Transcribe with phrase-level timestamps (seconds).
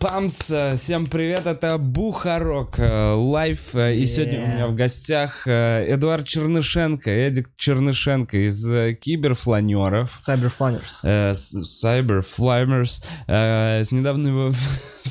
[0.00, 0.38] Памс,
[0.78, 6.26] всем привет, это Бухарок э, Лайф, э, и сегодня у меня в гостях э, Эдуард
[6.26, 11.00] Чернышенко, Эдик Чернышенко из э, Киберфланеров, Cyberflanners.
[11.02, 14.50] э, с- Cyberflamers, э, с недавнего...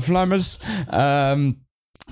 [0.00, 0.60] Фламерс.
[0.90, 1.60] Эм,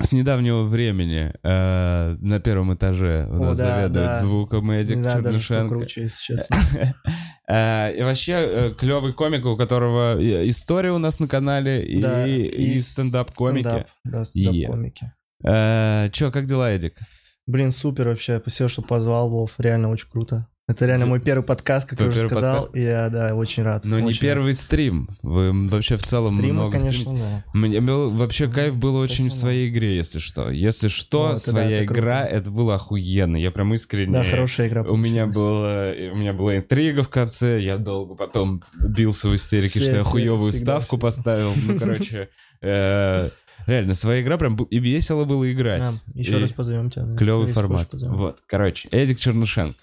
[0.00, 4.18] С недавнего времени э, на первом этаже у О, нас да, заведует да.
[4.20, 5.74] звуком Эдик Не знаю даже, что Чернышенко.
[5.74, 6.56] круче, если честно.
[7.52, 12.26] Э, И вообще клевый комик, у которого и история у нас на канале, и, Да,
[12.26, 13.62] и стендап-комики.
[13.62, 15.12] стендап, Да, стендап-комики.
[15.44, 16.98] Э, Чё, как дела, Эдик?
[17.46, 18.38] Блин, супер вообще.
[18.38, 19.54] Спасибо, что позвал, Вов.
[19.58, 20.46] Реально очень круто.
[20.68, 22.54] Это реально мой первый подкаст, как Твой я уже сказал.
[22.62, 22.76] подкаст?
[22.76, 23.84] И я, да, очень рад.
[23.84, 25.08] Но не очень первый стрим.
[25.20, 26.08] Вы вообще в рад.
[26.08, 27.24] целом Стримы, много конечно, стримите.
[27.24, 27.44] да.
[27.52, 29.40] Мне был, вообще кайф был очень в Спасибо.
[29.40, 30.50] своей игре, если что.
[30.50, 32.36] Если что, О, это да, своя это игра, круто.
[32.36, 33.36] это было охуенно.
[33.36, 34.12] Я прям искренне...
[34.12, 35.34] Да, хорошая игра У меня, получилась.
[35.34, 39.96] было, у меня была интрига в конце, я долго потом бился в истерике, Все- что
[39.96, 41.02] я хуевую ставку всегда.
[41.08, 41.52] поставил.
[41.56, 42.28] Ну, короче,
[42.62, 43.30] э,
[43.66, 45.80] реально, своя игра прям и весело было играть.
[45.80, 47.16] Да, еще раз позовем тебя.
[47.16, 47.88] Клевый формат.
[47.92, 49.76] Вот, короче, Эдик Чернышенко.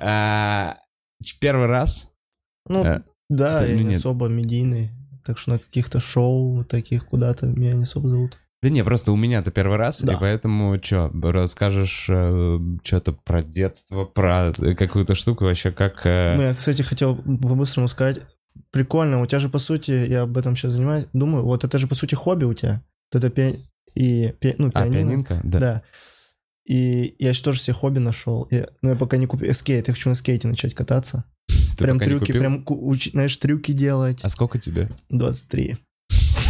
[0.00, 0.76] А,
[1.40, 2.10] Первый раз.
[2.68, 3.98] Ну, Э, да, ну, я не нет.
[3.98, 4.90] особо медийный.
[5.24, 8.38] Так что на каких-то шоу таких куда-то меня не особо зовут.
[8.62, 10.14] Да не, просто у меня-то первый раз, Да.
[10.14, 12.04] и поэтому что, расскажешь
[12.82, 16.04] что-то про детство, про какую-то штуку вообще, как...
[16.06, 18.20] э, Ну, я, кстати, хотел по-быстрому сказать.
[18.70, 21.86] Прикольно, у тебя же, по сути, я об этом сейчас занимаюсь, думаю, вот это же,
[21.86, 22.82] по сути, хобби у тебя.
[23.12, 23.60] Вот это пи...
[23.94, 24.54] и пи...
[24.58, 24.94] ну, А, пианино.
[25.08, 25.40] пианинка?
[25.44, 25.58] Да.
[25.60, 25.82] Да.
[26.66, 28.44] И я же тоже себе хобби нашел.
[28.50, 31.24] И- Но я пока не купил скейт, я хочу на скейте начать кататься.
[31.76, 34.18] Ты прям трюки, прям, уч- знаешь, трюки делать.
[34.22, 34.90] А сколько тебе?
[35.10, 35.76] 23.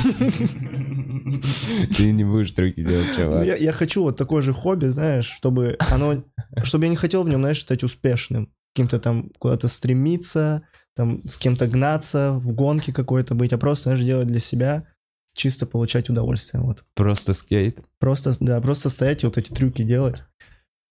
[1.96, 3.46] Ты не будешь трюки делать, Ну, чувак.
[3.46, 6.24] я, я хочу вот такое же хобби, знаешь, чтобы оно...
[6.62, 8.50] Чтобы я не хотел в нем, знаешь, стать успешным.
[8.74, 10.62] Каким-то там куда-то стремиться,
[10.96, 14.86] там с кем-то гнаться, в гонке какой-то быть, а просто, знаешь, делать для себя,
[15.34, 16.84] чисто получать удовольствие, вот.
[16.94, 17.80] Просто скейт.
[17.98, 20.22] Просто, да, просто стоять и вот эти трюки делать.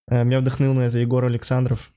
[0.10, 1.92] Э, Меня вдохнул на это Егор Александров.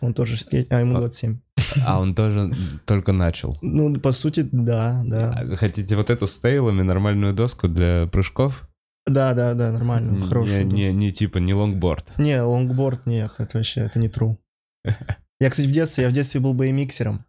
[0.00, 0.98] Он тоже скейт, а ему А.
[1.00, 1.40] 27.
[1.84, 2.50] А он тоже
[2.86, 3.58] только начал.
[3.62, 5.32] Ну, по сути, да, да.
[5.32, 8.68] А Хотите вот эту с tail ами, нормальную доску для прыжков?
[9.06, 10.64] Да, да, да, нормально, хороший.
[10.64, 12.18] не, не типа, не лонгборд.
[12.18, 14.36] Не, лонгборд нет, это вообще, это не true.
[15.40, 17.24] Я, кстати, в детстве, я в детстве был BMXером.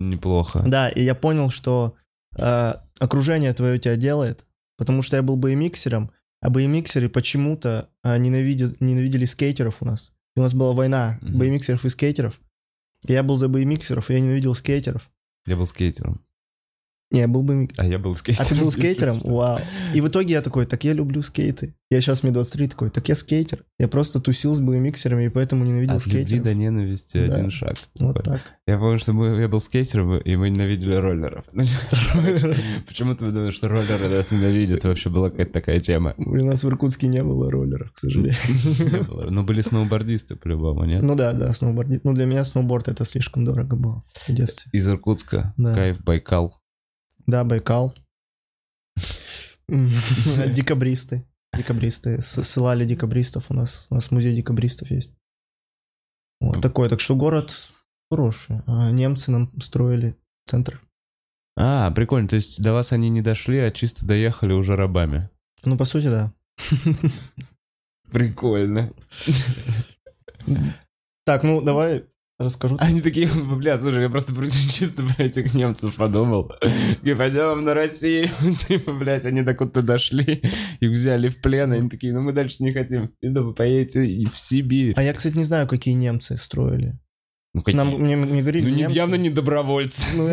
[0.00, 0.62] Неплохо.
[0.66, 1.94] Да, и я понял, что
[2.36, 4.44] э, окружение твое тебя делает,
[4.76, 6.10] потому что я был BMXером,
[6.40, 10.12] а BMXеры почему-то э, ненавидят, ненавидели скейтеров у нас.
[10.36, 11.40] И у нас была война Мгм.
[11.40, 12.40] BMXеров и скейтеров.
[13.06, 15.10] И я был за BMXеров, и я ненавидел скейтеров.
[15.46, 16.24] Я был скейтером.
[17.14, 17.74] Не, я был BMX.
[17.78, 18.48] А я был А скейтером.
[18.48, 19.20] ты был скейтером?
[19.22, 19.60] Вау.
[19.94, 21.74] И в итоге я такой, так я люблю скейты.
[21.90, 23.64] Я сейчас мне 23 такой, так я скейтер.
[23.78, 26.44] Я просто тусил с BMXерами, и поэтому ненавидел От любви скейтеров.
[26.44, 27.34] до ненависти Да.
[27.36, 27.76] один шаг.
[28.00, 28.32] Вот Такой.
[28.34, 28.42] так.
[28.66, 31.44] Я помню, что мы, я был скейтером, и мы ненавидели роллеров.
[32.86, 34.84] Почему-то вы думаете, что роллеры нас ненавидят?
[34.84, 36.14] Вообще была какая-то такая тема.
[36.16, 39.30] У нас в Иркутске не было роллеров, к сожалению.
[39.30, 41.02] Но были сноубордисты по-любому, нет?
[41.02, 41.88] Ну да, да, сноуборд.
[42.04, 44.70] Ну для меня сноуборд это слишком дорого было в детстве.
[44.72, 45.54] Из Иркутска.
[45.56, 46.52] Кайф, Байкал.
[47.26, 47.94] Да, Байкал.
[49.68, 51.24] Декабристы.
[51.56, 52.20] Декабристы.
[52.20, 53.86] Ссылали декабристов у нас.
[53.90, 55.14] У нас музей декабристов есть.
[56.40, 56.88] Вот такой.
[56.88, 57.54] Так что город
[58.10, 58.62] хороший.
[58.66, 60.80] А Немцы нам строили центр.
[61.56, 62.28] А, прикольно.
[62.28, 65.30] То есть до вас они не дошли, а чисто доехали уже рабами.
[65.64, 66.32] Ну, по сути, да.
[68.10, 68.92] Прикольно.
[71.24, 72.04] Так, ну давай
[72.44, 72.76] расскажу.
[72.78, 76.52] Они такие, бля, слушай, я просто про- чисто про этих немцев подумал.
[77.02, 78.26] И пойдем на Россию.
[78.68, 80.42] Типа, блядь, они докуда-то дошли,
[80.80, 83.12] их взяли в плен, они такие, ну мы дальше не хотим.
[83.22, 84.94] Ну, вы поедете и в Сибирь.
[84.96, 86.98] А я, кстати, не знаю, какие немцы строили.
[87.54, 87.76] Ну, какие?
[87.76, 90.02] Нам, мне, мне говорили, Ну, не- явно не добровольцы.
[90.14, 90.28] Ну.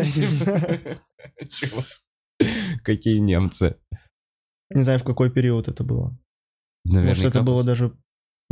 [1.50, 1.84] Чувак.
[2.82, 3.76] Какие немцы?
[4.74, 6.16] Не знаю, в какой период это было.
[6.84, 7.92] Может, Наверняка это было даже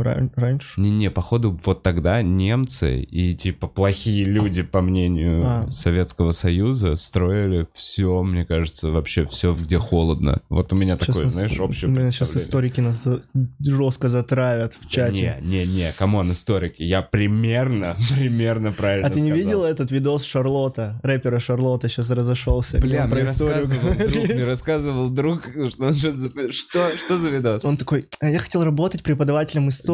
[0.02, 0.80] ра- раньше?
[0.80, 5.70] Не-не, походу, вот тогда немцы и, типа, плохие люди, по мнению А.
[5.70, 10.40] Советского Союза, строили все, мне кажется, вообще все, где холодно.
[10.48, 13.22] Вот у меня Сейчас такое, нас- знаешь, общее меня сейчас историки нас за-
[13.60, 15.36] жестко затравят в чате.
[15.42, 16.82] Не, не, не, come on, историки.
[16.82, 19.36] Я примерно, примерно правильно а ты не сказал.
[19.44, 22.78] видел этот видос Шарлота, рэпера Шарлота сейчас разошелся?
[22.78, 26.30] Бля, мне рассказывал друг, мне рассказывал друг, что он что за...
[26.52, 27.64] Что, что за видос?
[27.64, 29.89] Он такой, «А я хотел работать преподавателем истории,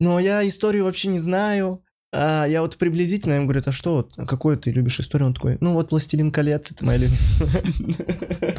[0.00, 1.84] но я историю вообще не знаю.
[2.16, 5.26] А я вот приблизительно, ему говорю, а что, вот, а какую ты любишь историю?
[5.26, 8.56] Он такой, ну вот «Властелин колец» это моя любимая.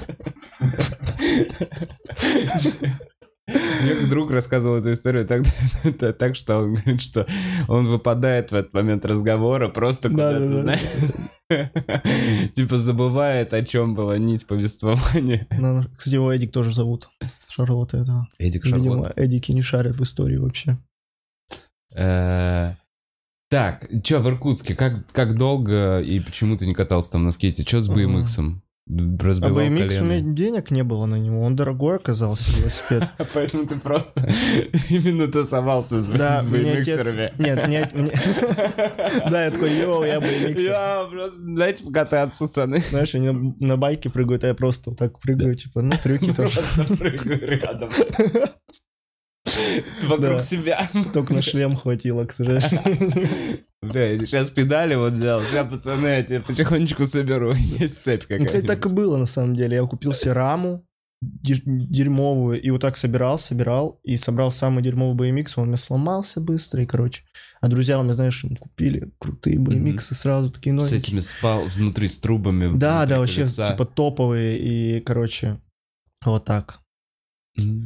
[3.47, 5.43] Мне друг рассказывал эту историю так,
[6.17, 7.27] так, что он говорит, что
[7.67, 10.81] он выпадает в этот момент разговора просто куда-то, знаешь,
[12.53, 15.47] типа забывает, о чем была нить повествования.
[15.95, 17.09] Кстати, его Эдик тоже зовут.
[17.47, 18.27] Шарлотта этого.
[18.39, 18.83] Эдик Шарлотта.
[18.83, 20.77] Видимо, Эдики не шарят в истории вообще.
[21.95, 22.73] Э,
[23.49, 27.63] так, что в Иркутске, как, как долго и почему ты не катался там на скейте?
[27.63, 28.55] Что с BMX?
[28.87, 30.01] Разбивал а BMX колено.
[30.01, 33.09] у меня денег не было на него, он дорогой оказался, велосипед.
[33.33, 34.31] Поэтому ты просто
[34.89, 37.33] именно тусовался с BMX-ерами.
[37.39, 37.91] Нет, нет,
[39.31, 40.61] да, я такой, йоу, я BMX.
[40.61, 42.83] Я просто, дайте покататься, пацаны.
[42.91, 46.61] Знаешь, они на байке прыгают, а я просто вот так прыгаю, типа, ну, трюки тоже.
[46.75, 47.89] Просто прыгаю рядом.
[50.03, 50.89] Вокруг себя.
[51.13, 53.59] Только на шлем хватило, к сожалению.
[53.91, 55.41] Да, сейчас педали вот взял.
[55.41, 57.53] Сейчас, пацаны, я тебе потихонечку соберу.
[57.79, 58.43] Есть цепь какая-то.
[58.43, 59.77] Ну, кстати, так и было на самом деле.
[59.77, 60.85] Я купил себе раму
[61.21, 66.41] дерьмовую, и вот так собирал, собирал, и собрал самый дерьмовый BMX, он у меня сломался
[66.41, 67.23] быстро, и, короче.
[67.61, 70.13] А друзья у меня, знаешь, купили крутые BMX mm-hmm.
[70.13, 70.99] сразу такие новенькие.
[70.99, 72.77] С этими спал внутри, с трубами.
[72.77, 73.71] Да, да, вообще, колеса.
[73.71, 75.59] типа топовые, и, короче,
[76.23, 76.79] вот так.
[77.59, 77.85] Mm.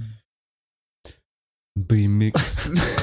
[1.79, 2.79] BMX.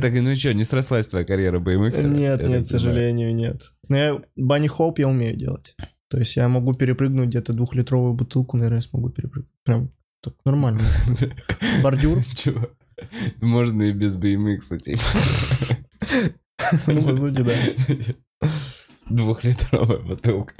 [0.00, 2.02] Так, ну что, не срослась твоя карьера BMX?
[2.06, 3.62] Нет, нет, к сожалению, нет.
[3.88, 5.74] Но я банни хоуп я умею делать.
[6.08, 9.50] То есть я могу перепрыгнуть где-то двухлитровую бутылку, наверное, смогу перепрыгнуть.
[9.64, 9.90] Прям
[10.22, 10.82] так нормально.
[11.82, 12.22] Бордюр.
[12.34, 12.70] Чего?
[13.40, 15.02] Можно и без BMX, типа.
[16.86, 18.48] Ну, по сути, да.
[19.08, 20.54] Двухлитровая бутылка.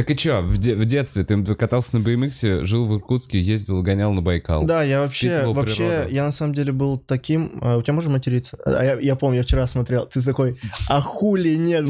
[0.00, 3.40] А, так и чё, в, де- в детстве ты катался на BMX, жил в Иркутске,
[3.40, 4.64] ездил, гонял на Байкал.
[4.64, 6.10] Да, я вообще, вообще, природу.
[6.10, 7.58] я на самом деле был таким...
[7.60, 8.58] А, у тебя можно материться?
[8.64, 10.58] А, я, я помню, я вчера смотрел, ты такой,
[10.88, 11.84] а хули нет?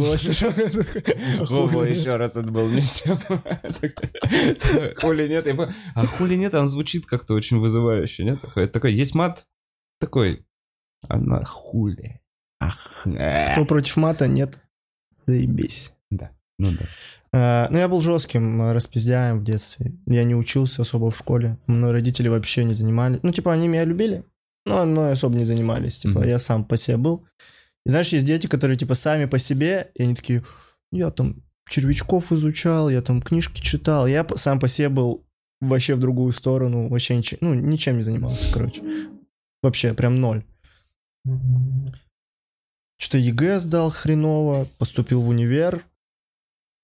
[1.48, 3.42] Вова, еще раз это был не тема.
[5.00, 5.46] Хули нет,
[5.94, 8.40] а хули нет, он звучит как-то очень вызывающе, нет?
[8.72, 9.46] Такой, есть мат?
[9.98, 10.44] Такой,
[11.08, 12.20] она хули.
[12.60, 13.06] Ах,
[13.52, 14.58] Кто против мата, нет?
[15.26, 15.92] Заебись.
[16.10, 16.86] Да, ну да.
[17.32, 19.92] Э, ну, я был жестким э, распиздяем в детстве.
[20.06, 21.58] Я не учился особо в школе.
[21.66, 23.20] Мои родители вообще не занимались.
[23.22, 24.24] Ну, типа, они меня любили,
[24.66, 25.98] но мной особо не занимались.
[25.98, 26.28] Типа, mm-hmm.
[26.28, 27.26] я сам по себе был.
[27.86, 30.42] И знаешь, есть дети, которые, типа, сами по себе, и они такие,
[30.92, 34.06] я там червячков изучал, я там книжки читал.
[34.06, 35.24] Я сам по себе был
[35.60, 38.82] вообще в другую сторону, вообще ничем, ну, ничем не занимался, короче.
[39.62, 40.42] Вообще, прям ноль.
[42.98, 45.84] Что-то ЕГЭ сдал хреново, поступил в универ,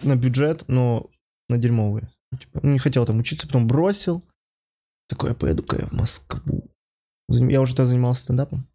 [0.02, 1.10] на бюджет, но
[1.48, 2.08] на дерьмовые.
[2.38, 4.24] Типа, не хотел там учиться, потом бросил.
[5.08, 6.70] Такой, я поеду-ка я в Москву.
[7.28, 8.66] Я уже тогда занимался стендапом.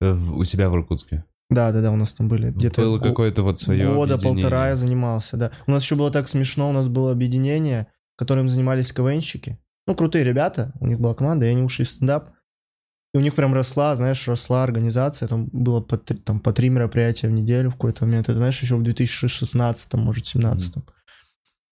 [0.00, 1.24] Э, у себя в Иркутске?
[1.48, 2.82] Да, да, да, у нас там были где-то...
[2.82, 5.52] Было какое-то вот свое Года полтора я занимался, да.
[5.66, 7.86] У нас еще было так смешно, у нас было объединение,
[8.16, 9.58] которым занимались КВНщики.
[9.86, 12.30] Ну, крутые ребята, у них была команда, и они ушли в стендап.
[13.16, 17.28] И у них прям росла, знаешь, росла организация, там было по, там, по три мероприятия
[17.28, 18.28] в неделю в какой-то момент.
[18.28, 20.76] Это, знаешь, еще в 2016, может, 2017.
[20.76, 20.82] Mm-hmm.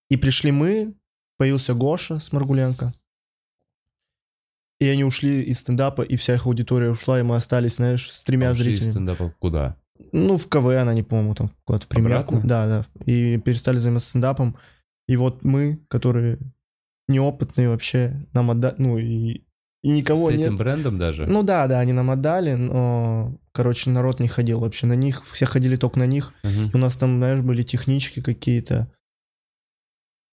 [0.09, 0.95] И пришли мы,
[1.37, 2.95] появился Гоша Сморгуленко.
[4.79, 8.23] И они ушли из стендапа, и вся их аудитория ушла, и мы остались, знаешь, с
[8.23, 8.87] тремя а зрителями.
[8.87, 9.77] из стендапа куда?
[10.13, 12.41] Ну, в КВН они, по-моему, там куда-то в премьерку.
[12.43, 12.85] Да, да.
[13.05, 14.57] И перестали заниматься стендапом.
[15.07, 16.39] И вот мы, которые
[17.07, 19.44] неопытные вообще, нам отдали, ну, и
[19.85, 20.57] и никого С этим нет.
[20.57, 21.27] брендом даже?
[21.27, 25.45] Ну да, да, они нам отдали, но, короче, народ не ходил вообще на них, все
[25.45, 26.33] ходили только на них.
[26.43, 26.69] Угу.
[26.73, 28.91] И у нас там, знаешь, были технички какие-то,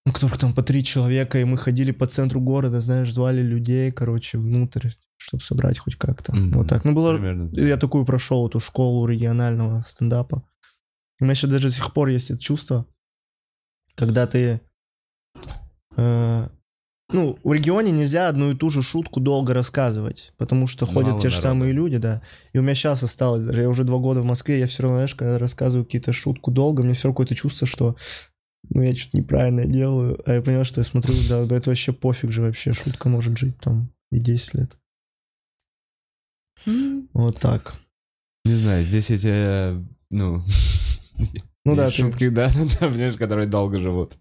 [0.06, 3.92] у которых там по три человека, и мы ходили по центру города, знаешь, звали людей,
[3.92, 6.32] короче, внутрь, чтобы собрать хоть как-то.
[6.32, 6.86] mm Вот так.
[6.86, 7.12] Ну, было...
[7.12, 7.50] Примерно.
[7.52, 10.48] Я такую прошел, эту школу регионального стендапа.
[11.20, 12.86] У меня еще даже до сих пор есть это чувство,
[13.96, 14.62] когда ты
[15.94, 16.48] э,
[17.12, 21.22] ну, в регионе нельзя одну и ту же шутку долго рассказывать, потому что Мало ходят
[21.22, 22.22] те же самые люди, да.
[22.52, 24.98] И у меня сейчас осталось, даже я уже два года в Москве, я все равно,
[24.98, 27.96] знаешь, когда рассказываю какие-то шутку долго, мне все равно какое-то чувство, что
[28.70, 32.30] ну, я что-то неправильно делаю, а я понимаю, что я смотрю, да, это вообще пофиг
[32.32, 34.76] же вообще, шутка может жить там и 10 лет.
[37.12, 37.74] Вот так.
[38.44, 39.74] Не знаю, здесь эти,
[40.10, 40.44] ну...
[41.64, 42.50] Ну да, шутки, да,
[42.80, 44.16] да, понимаешь, которые долго живут.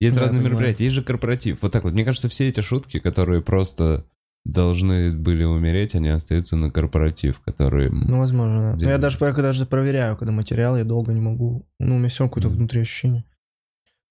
[0.00, 1.62] Есть да, разные мероприятия, есть же корпоратив.
[1.62, 1.94] Вот так вот.
[1.94, 4.04] Мне кажется, все эти шутки, которые просто
[4.44, 7.90] должны были умереть, они остаются на корпоратив, который...
[7.90, 8.90] Ну, возможно, да.
[8.90, 11.66] я даже, я даже проверяю, когда материал, я долго не могу.
[11.80, 13.24] Ну, у меня все какое-то внутри ощущение.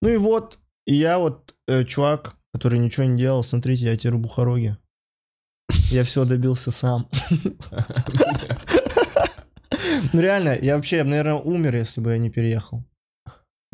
[0.02, 4.16] Ну и вот, и я вот э, чувак, который ничего не делал, смотрите, я теперь
[4.16, 4.78] бухароги.
[5.90, 7.08] Я все добился сам.
[10.14, 12.86] Ну реально, я вообще, наверное, умер, если бы я не переехал.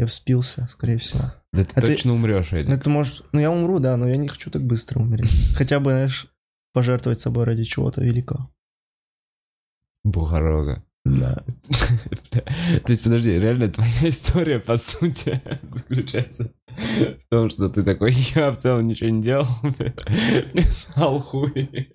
[0.02, 1.32] Я вспился, скорее всего.
[1.54, 2.70] Да ты А ты- точно умрешь, Эдик.
[2.70, 3.24] Ну, это может...
[3.34, 5.30] Ну, я умру, да, но я не хочу так быстро умереть.
[5.56, 6.26] Хотя бы, знаешь,
[6.74, 8.50] пожертвовать собой ради чего-то великого.
[10.04, 10.84] Бухарога.
[11.06, 11.44] Да.
[12.32, 18.50] То есть, подожди, реально твоя история, по сути, заключается в том, что ты такой, я
[18.52, 19.46] в целом ничего не делал,
[20.54, 21.92] писал хуй.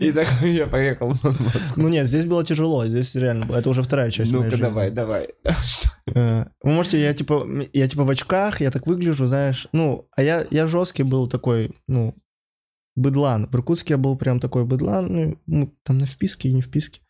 [0.00, 1.82] И такой, я поехал в Москву.
[1.82, 5.28] Ну нет, здесь было тяжело, здесь реально, было- это уже вторая часть Ну-ка, давай, давай.
[6.14, 10.22] Э, Вы можете, я типа, я типа в очках, я так выгляжу, знаешь, ну, а
[10.22, 12.14] я, я жесткий был такой, ну,
[12.94, 13.48] быдлан.
[13.50, 17.00] В Иркутске я был прям такой быдлан, ну, ну, там на вписке и не вписке.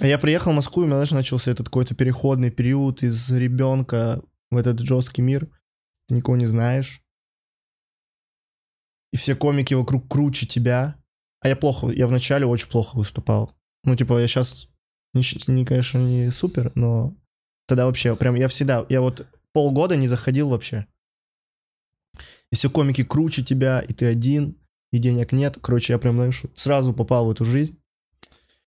[0.00, 3.30] А я приехал в Москву, и у меня, знаешь, начался этот какой-то переходный период из
[3.30, 5.48] ребенка в этот жесткий мир.
[6.08, 7.02] Ты никого не знаешь.
[9.12, 10.96] И все комики вокруг круче тебя.
[11.40, 13.52] А я плохо, я вначале очень плохо выступал.
[13.84, 14.68] Ну, типа, я сейчас,
[15.14, 17.14] не, не, конечно, не супер, но
[17.66, 20.86] тогда вообще прям я всегда, я вот полгода не заходил вообще.
[22.50, 24.56] И все комики круче тебя, и ты один,
[24.90, 25.58] и денег нет.
[25.60, 27.78] Короче, я прям, знаешь, сразу попал в эту жизнь.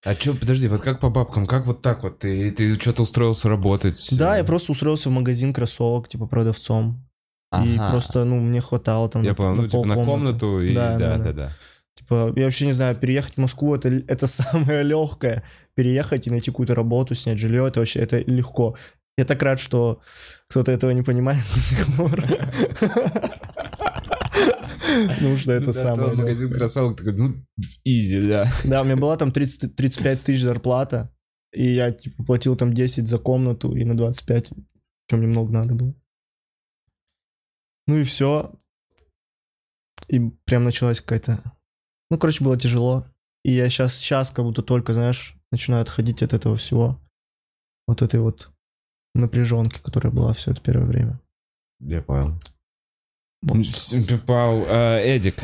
[0.04, 2.20] А чё, подожди, вот как по бабкам, как вот так вот?
[2.20, 4.04] Ты, ты что-то устроился работать?
[4.12, 7.08] Да, я просто устроился в магазин кроссовок, типа, продавцом.
[7.52, 7.90] И Ага.
[7.90, 10.74] просто, ну, мне хватало там Я на, понял, ну, типа на комнату и...
[10.74, 11.52] Да, Да, да, да, да.
[11.94, 15.44] Типа, я вообще не знаю, переехать в Москву это, это самое легкое.
[15.74, 18.76] Переехать и найти какую-то работу, снять жилье, это вообще это легко.
[19.18, 20.00] Я так рад, что
[20.48, 22.24] кто-то этого не понимает до сих пор.
[25.20, 27.34] Ну, что это самое магазин кроссовок, такой, ну,
[27.84, 28.52] изи, да.
[28.64, 31.10] Да, у меня была там 30, 35 тысяч зарплата,
[31.52, 34.50] и я типа платил там 10 за комнату, и на 25,
[35.08, 35.94] чем немного надо было.
[37.86, 38.54] Ну и все.
[40.08, 41.42] И прям началась какая-то...
[42.12, 43.06] Ну, короче, было тяжело.
[43.42, 47.00] И я сейчас, сейчас как будто только, знаешь, начинаю отходить от этого всего.
[47.88, 48.50] Вот этой вот
[49.14, 51.18] напряженки, которая была все это первое время.
[51.80, 52.38] Я понял.
[53.40, 53.56] Вот.
[54.26, 55.36] Пау, а, Эдик,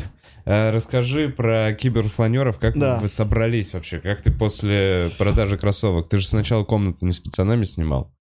[0.45, 2.99] а, расскажи про киберфланеров, как Да.
[2.99, 7.63] вы собрались вообще, как ты после продажи кроссовок, ты же сначала комнату не с пацанами
[7.63, 8.13] снимал.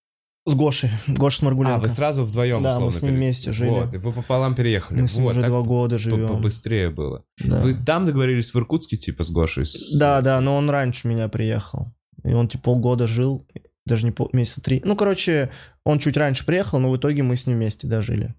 [0.48, 1.76] С Гошей, Гоша Сморгуленко.
[1.76, 3.68] А, вы сразу вдвоем, Да, мы с ним пере- вместе жили.
[3.70, 5.00] Вот, и вы пополам переехали.
[5.02, 6.28] Мы с ним вот, уже два года живем.
[6.28, 7.24] побыстрее было.
[7.44, 7.60] Да.
[7.60, 9.64] Вы там договорились в Иркутске, типа, с Гошей?
[9.66, 11.92] С- Да, да, но он раньше меня приехал.
[12.24, 13.46] И он типа полгода жил,
[13.86, 14.82] даже не пол, месяца три.
[14.84, 15.50] Ну, короче,
[15.84, 18.34] он чуть раньше приехал, но в итоге мы с ним вместе дожили.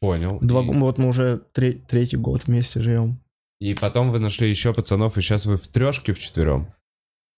[0.00, 0.38] Понял.
[0.40, 3.20] Два, и, вот мы уже тре- третий год вместе живем.
[3.60, 6.74] и потом вы нашли еще пацанов, и сейчас вы в трешке вчетвером.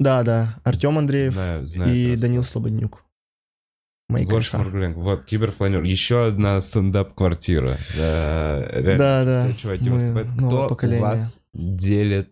[0.00, 1.94] Да, да, Артем Андреев Знаю, знаю.
[1.94, 2.16] и.
[2.16, 3.03] Данил Слободнюк.
[4.08, 4.50] Гоша кореша.
[4.50, 4.98] Сморгуленко.
[5.00, 5.82] Вот, киберфланер.
[5.82, 7.78] Еще одна стендап-квартира.
[7.96, 8.98] Да, реально.
[8.98, 9.44] Да, да.
[9.46, 10.32] Все чуваки мы выступают.
[10.32, 11.02] Кто у поколение.
[11.02, 12.30] вас делит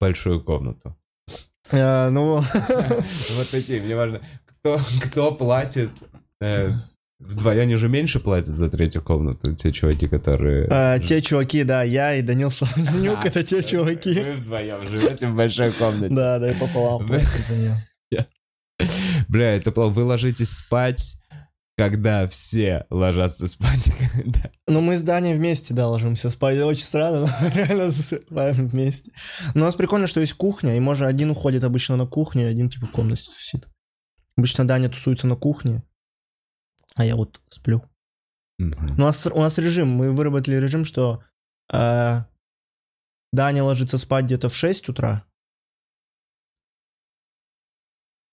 [0.00, 0.96] большую комнату?
[1.72, 2.36] А, ну,
[3.36, 4.20] Вот такие, мне важно.
[4.46, 5.90] Кто, кто платит?
[6.40, 6.72] э,
[7.20, 10.66] Вдвоем же меньше платят за третью комнату, те чуваки, которые...
[10.70, 14.14] а, те чуваки, да, я и Данил Слободнюк, А, это те чуваки.
[14.20, 16.14] Вы вдвоем живете в большой комнате.
[16.14, 17.06] Да, да, и пополам.
[17.08, 17.14] За
[17.54, 17.74] неё.
[19.30, 19.92] Бля, это плохо.
[19.92, 21.14] Вы ложитесь спать,
[21.76, 23.92] когда все ложатся спать.
[24.26, 24.50] Да.
[24.66, 26.56] Ну, мы с Даней вместе, да, ложимся спать.
[26.56, 29.12] Это очень странно, но мы реально засыпаем вместе.
[29.54, 32.50] Но у нас прикольно, что есть кухня, и можно один уходит обычно на кухню, и
[32.50, 33.68] один типа в комнате тусит.
[34.36, 35.84] Обычно Даня тусуется на кухне,
[36.96, 37.84] а я вот сплю.
[38.58, 41.22] Ну, у нас, у нас режим, мы выработали режим, что
[41.72, 42.18] э,
[43.32, 45.24] Даня ложится спать где-то в 6 утра,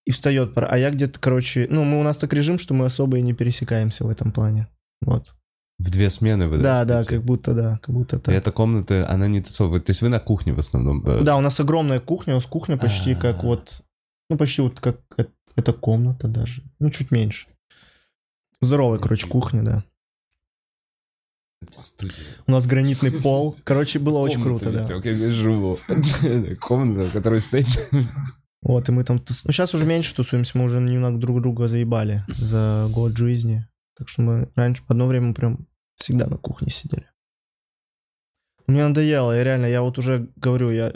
[0.08, 0.68] и встает пора.
[0.68, 3.34] А я где-то, короче, ну, мы, у нас так режим, что мы особо и не
[3.34, 4.68] пересекаемся в этом плане.
[5.02, 5.36] Вот.
[5.80, 8.34] В две смены вы Да, да, как будто, да, как будто И так.
[8.34, 9.84] эта комната, она не тусовывает.
[9.86, 11.06] То есть вы на кухне в основном?
[11.06, 13.16] э, Да, у нас огромная кухня, у нас кухня почти А.
[13.16, 13.82] как вот,
[14.30, 15.26] ну, почти вот как э-
[15.58, 17.48] эта комната даже, ну, чуть меньше.
[18.62, 19.84] Здоровая, короче, кухня, да.
[22.48, 23.56] У нас гранитный пол.
[23.66, 24.84] Короче, было очень круто, да.
[26.62, 27.68] Комната, в которой стоит...
[28.62, 29.18] Вот, и мы там...
[29.18, 33.68] тус- Ну, сейчас уже меньше тусуемся, мы уже немного друг друга заебали за год жизни.
[33.96, 37.10] Так что мы раньше, одно время прям всегда на кухне сидели.
[38.68, 40.94] Мне надоело, я реально, я вот уже говорю, я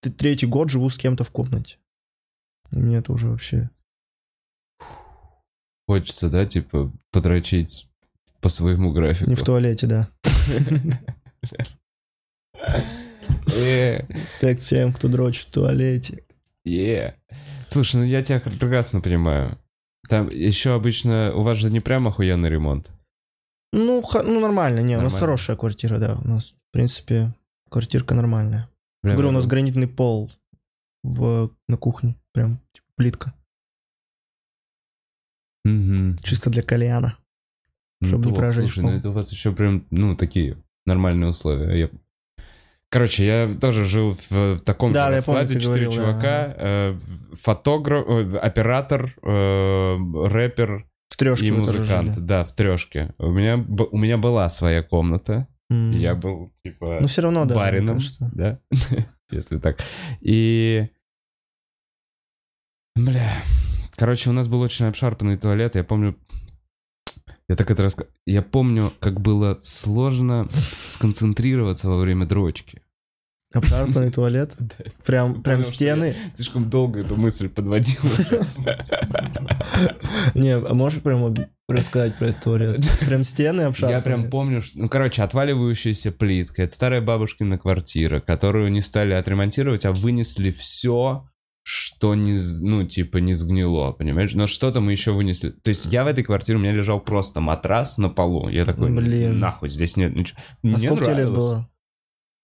[0.00, 1.78] третий год живу с кем-то в комнате.
[2.70, 3.70] И мне это уже вообще...
[5.86, 7.88] Хочется, да, типа, подрочить
[8.40, 9.28] по своему графику.
[9.28, 10.08] Не в туалете, да.
[14.40, 16.24] Так всем, кто дрочит в туалете.
[16.64, 17.14] Е.
[17.68, 19.58] Слушай, ну я тебя прекрасно понимаю.
[20.08, 21.32] Там еще обычно...
[21.34, 22.90] У вас же не прям охуенный ремонт.
[23.72, 25.18] Ну, х- ну нормально, не, у нас Нормально.
[25.18, 26.18] хорошая квартира, да.
[26.24, 27.32] У нас, в принципе,
[27.70, 28.68] квартирка нормальная.
[29.02, 30.30] Прям Говорю, у нас гранитный пол
[31.02, 33.32] в, на кухне, прям типа, плитка.
[35.64, 36.16] Мгм.
[36.22, 37.16] Чисто для кальяна.
[38.00, 38.40] Ну, Чтобы не плохо.
[38.40, 38.98] прожечь Слушай, ну пол.
[38.98, 41.78] это у вас еще прям, ну, такие нормальные условия.
[41.78, 41.90] Я-
[42.92, 45.54] Короче, я тоже жил в, в таком Да, же раскладе.
[45.54, 46.98] ты Четыре говорил, да, чувака, э,
[47.32, 49.96] фотограф, э, оператор, э,
[50.26, 52.18] рэпер В трешке и музыкант.
[52.18, 53.14] Да, в трешке.
[53.18, 53.56] У меня,
[53.90, 55.48] у меня была своя комната.
[55.70, 55.92] М.
[55.92, 57.54] Я был, типа, Ну, все равно, да.
[57.54, 57.98] барином,
[58.34, 58.58] да,
[59.30, 59.78] если так.
[60.20, 60.86] И...
[62.94, 63.42] Бля,
[63.96, 66.14] короче, у нас был очень обшарпанный туалет, я помню...
[67.52, 68.14] Я так это рассказывал.
[68.24, 70.46] Я помню, как было сложно
[70.88, 72.80] сконцентрироваться во время дрочки.
[73.52, 74.56] Обшарпанный туалет.
[75.04, 76.14] Прям, прям стены.
[76.34, 78.00] Слишком долго эту мысль подводил.
[80.34, 81.34] Не, а можешь прям
[81.68, 82.80] рассказать про этот туалет?
[83.06, 83.96] Прям стены обшарпанные?
[83.98, 86.62] Я прям помню, что, ну, короче, отваливающаяся плитка.
[86.62, 91.28] Это старая бабушкина квартира, которую не стали отремонтировать, а вынесли все,
[91.64, 94.32] что не, ну, типа, не сгнило, понимаешь?
[94.34, 95.50] Но что-то мы еще вынесли.
[95.50, 98.48] То есть я в этой квартире, у меня лежал просто матрас на полу.
[98.48, 99.38] Я такой, Блин.
[99.38, 100.38] нахуй, здесь нет ничего.
[100.40, 101.68] А Мне сколько тебе лет было?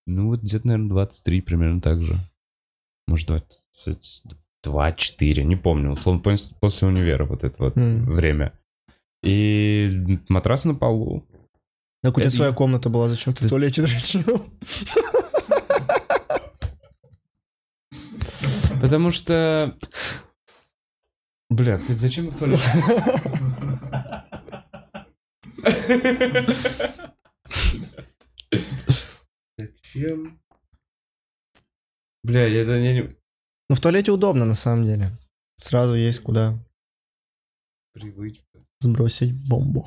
[0.07, 2.17] Ну, вот где-то, наверное, 23 примерно так же.
[3.09, 5.91] Может, 22, 4, не помню.
[5.93, 8.05] Условно, пос- после универа вот это вот М.
[8.07, 8.53] время.
[9.25, 9.99] И
[10.29, 11.25] матрас на полу.
[12.03, 14.23] Так у тебя Это своя комната была, зачем ты в туалете дрочил?
[18.81, 19.77] Потому что...
[21.51, 22.61] Бля, кстати, зачем мы в туалет?
[29.59, 30.41] Зачем?
[32.23, 33.17] Бля, я, да, я не...
[33.69, 35.11] Ну, в туалете удобно, на самом деле.
[35.61, 36.59] Сразу есть куда
[37.93, 38.65] Привычка.
[38.81, 39.87] сбросить бомбу.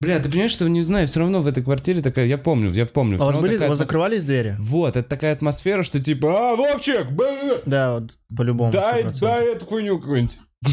[0.00, 2.86] Бля, ты понимаешь, что не знаю, все равно в этой квартире такая, я помню, я
[2.86, 3.18] помню.
[3.20, 4.54] А у вас были, у вас атмос- закрывались двери?
[4.60, 8.70] Вот, это такая атмосфера, что типа, а, Вовчик, б- Да, вот по-любому.
[8.70, 9.20] дай, 100%.
[9.20, 10.38] дай эту хуйню какую-нибудь.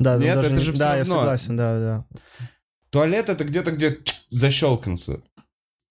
[0.00, 1.14] Да, Нет, даже это же всё Да, я равно.
[1.16, 2.06] согласен, да, да.
[2.90, 3.98] Туалет это где-то, где
[4.28, 5.22] защелкнется.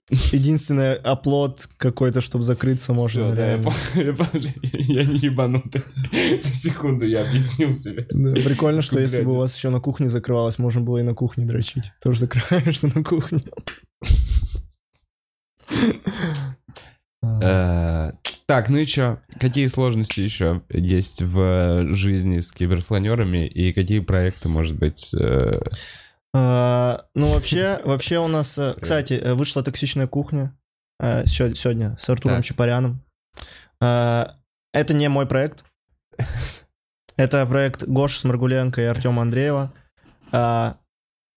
[0.10, 3.28] Единственный оплот какой-то, чтобы закрыться можно.
[3.28, 3.76] Всё, да, я, пом-
[4.74, 5.82] я я не ебанутый.
[6.12, 8.08] На секунду я объяснил себе.
[8.10, 11.14] Да, прикольно, что если бы у вас еще на кухне закрывалось, можно было и на
[11.14, 11.92] кухне дрочить.
[12.02, 13.42] Тоже закрываешься на кухне.
[17.24, 18.12] Э,
[18.46, 19.20] Так, ну и чё?
[19.40, 25.62] Какие сложности еще есть в жизни с киберфланерами и какие проекты, может быть, э, А,
[27.16, 28.58] Ну, вообще, вообще у нас...
[28.58, 30.58] э, Кстати, э, вышла «Токсичная кухня»
[31.00, 32.38] э, сегодня с Артуром.
[32.44, 33.04] Чапаряном.
[33.82, 34.36] А,
[34.74, 35.64] Это не мой проект.
[37.18, 39.74] Это проект Гоши Сморгуленко и Артема Андреева.
[40.32, 40.78] А,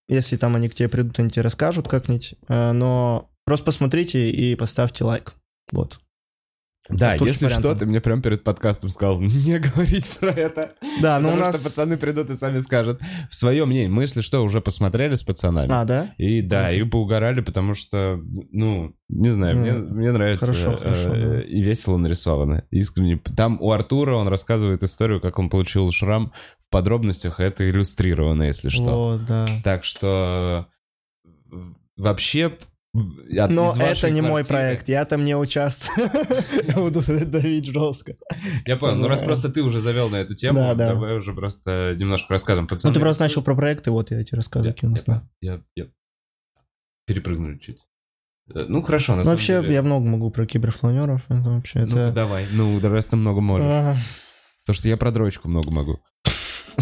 [0.08, 2.34] Если там они к тебе придут, они тебе расскажут как-нибудь.
[2.48, 5.34] А, Но просто посмотрите и поставьте лайк.
[5.72, 6.00] Вот.
[6.88, 10.72] Да, Артур если что, ты мне прям перед подкастом сказал не говорить про это.
[11.02, 11.54] Да, ну у нас...
[11.54, 13.88] что пацаны придут и сами скажут свое мнение.
[13.88, 15.70] Мы, если что, уже посмотрели с пацанами.
[15.70, 16.14] А, да?
[16.16, 16.80] И да, Окей.
[16.80, 21.28] и поугарали, потому что, ну, не знаю, мне, Ну, мне нравится хорошо, э, хорошо, э,
[21.28, 21.40] да.
[21.42, 22.64] и весело нарисовано.
[22.70, 23.20] Искренне.
[23.36, 28.44] Там у Артура он рассказывает историю, как он получил шрам в подробностях, а это иллюстрировано,
[28.44, 28.82] если что.
[28.82, 29.46] Вот, да.
[29.62, 30.68] Так что
[31.24, 31.58] э,
[31.96, 32.56] вообще...
[32.94, 36.11] от- Но это не мой проект, я там не участвую.
[36.66, 38.14] Я буду давить жестко.
[38.66, 40.88] Я понял, ну раз просто ты уже завел на эту тему, Да, да.
[40.94, 42.68] давай уже просто немножко рассказываем.
[42.70, 44.74] Ну, ты просто начал про проекты, вот я тебе рассказываю.
[45.40, 45.87] Я, я, я,
[47.07, 47.87] перепрыгнули чуть.
[48.55, 49.74] Э, Ну хорошо, на Ну, вообще, деле.
[49.74, 51.24] я много могу про киберфланеров.
[51.29, 52.12] Это вообще, это...
[52.12, 52.46] давай.
[52.53, 53.66] Ну, да раз ты много можешь.
[53.68, 53.94] А,
[54.64, 56.00] Потому что я про дрочку много могу.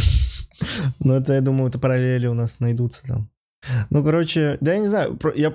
[1.01, 3.31] Ну, это, я думаю, это параллели у нас найдутся там.
[3.90, 5.55] Ну, короче, да я не знаю, я...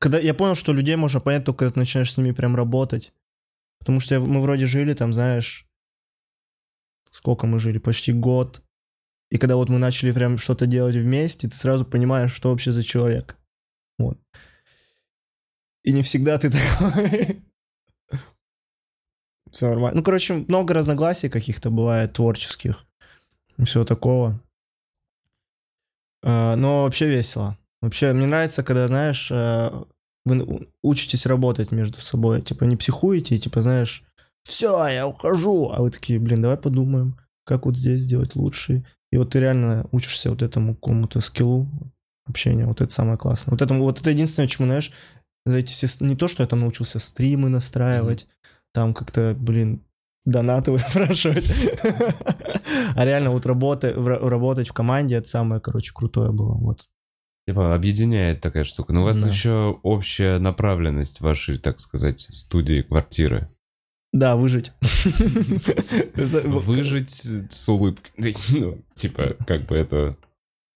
[0.00, 3.12] Когда я понял, что людей можно понять только когда ты начинаешь с ними прям работать.
[3.78, 5.66] Потому что я- мы вроде жили там, знаешь,
[7.12, 7.78] сколько мы жили?
[7.78, 8.62] Почти год.
[9.30, 12.82] И когда вот мы начали прям что-то делать вместе, ты сразу понимаешь, что вообще за
[12.82, 13.36] человек.
[13.98, 14.18] Вот.
[15.84, 17.42] И не всегда ты такой.
[19.50, 19.98] Все нормально.
[19.98, 22.86] Ну, короче, много разногласий каких-то бывает творческих.
[23.64, 24.40] Всего такого.
[26.22, 27.58] А, Но вообще весело.
[27.82, 29.70] Вообще, мне нравится, когда, знаешь, э,
[30.24, 32.42] вы учитесь работать между собой.
[32.42, 34.04] Типа, не психуете, типа, знаешь,
[34.42, 35.70] все, я ухожу.
[35.70, 38.84] А вы такие, блин, давай подумаем, как вот здесь сделать лучше.
[39.12, 41.66] И вот ты реально учишься вот этому какому-то скиллу
[42.26, 42.66] общения.
[42.66, 43.52] Вот это самое классное.
[43.52, 44.92] Вот это, вот это единственное, чему, знаешь,
[45.46, 45.88] за эти все...
[46.00, 48.28] Не то, что я там научился стримы настраивать,
[48.72, 49.82] там как-то, блин,
[50.24, 51.50] донаты выпрашивать.
[52.94, 56.54] А реально вот работать в команде, это самое, короче, крутое было.
[56.54, 56.88] Вот.
[57.50, 58.92] Типа объединяет такая штука.
[58.92, 59.26] Но у вас Да.
[59.28, 63.48] еще общая направленность вашей, так сказать, студии, квартиры.
[64.12, 64.70] Да, выжить.
[66.14, 67.10] Выжить
[67.50, 68.36] с улыбкой.
[68.50, 70.16] Ну, типа, как бы это...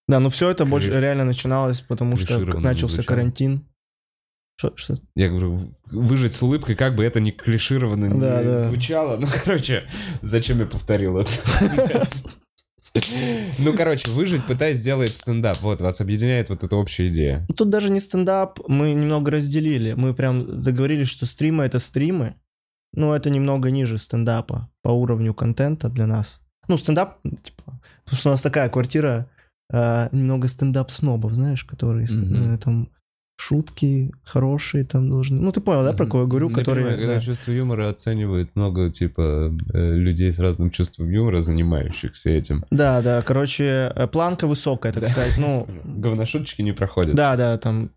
[0.08, 3.64] Да, но все это больше реально начиналось, потому что не начался карантин.
[4.56, 4.96] Что, что?
[5.16, 8.68] Я говорю, выжить с улыбкой, как бы это ни клишированно не Да, да.
[8.68, 9.16] звучало.
[9.16, 9.88] Ну, короче,
[10.22, 11.30] зачем я повторил это?
[13.58, 15.60] Ну, короче, выжить пытаясь делать стендап.
[15.62, 17.46] Вот, вас объединяет вот эта общая идея.
[17.56, 19.94] Тут даже не стендап, мы немного разделили.
[19.94, 22.34] Мы прям договорились, что стримы— это стримы,
[22.92, 26.40] но это немного ниже стендапа по уровню контента для нас.
[26.68, 29.28] Ну, стендап, типа, потому что у нас такая квартира,
[29.72, 32.54] а, немного стендап-снобов, знаешь, которые Мгм.
[32.54, 32.88] э, там
[33.36, 35.40] шутки хорошие там должны...
[35.40, 36.86] Ну, ты понял, да, про кого я говорю, Я которые...
[36.86, 37.20] понимаю, когда да.
[37.20, 42.64] чувство юмора оценивает много, типа, э, людей с разным чувством юмора, занимающихся этим.
[42.70, 45.08] Да, да, короче, э, планка высокая, так Да.
[45.08, 45.34] сказать.
[45.36, 47.14] Ну, Говношуточки не проходят.
[47.14, 47.90] да, да, там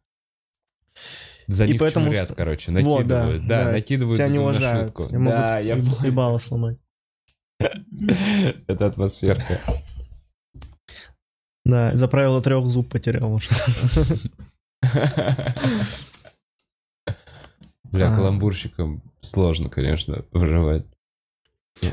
[1.48, 3.48] За И них поэтому с- короче, Вот, да, накидывают.
[3.48, 3.72] да, да.
[3.72, 4.92] накидывают тебя не уважают.
[4.94, 5.08] говношутку.
[5.08, 6.78] Тебя Да, я ебало сломать.
[7.60, 9.60] Это атмосферка.
[11.64, 13.40] Да, за правило трех зуб потерял.
[17.92, 18.16] Бля, А.
[18.16, 20.86] каламбурщикам сложно, конечно, выживать.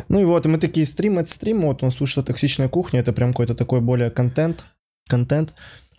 [0.09, 3.13] Ну и вот, и мы такие стрим, это стрим, вот нас вышла токсичная кухня, это
[3.13, 4.65] прям какой-то такой более контент,
[5.09, 5.55] контент.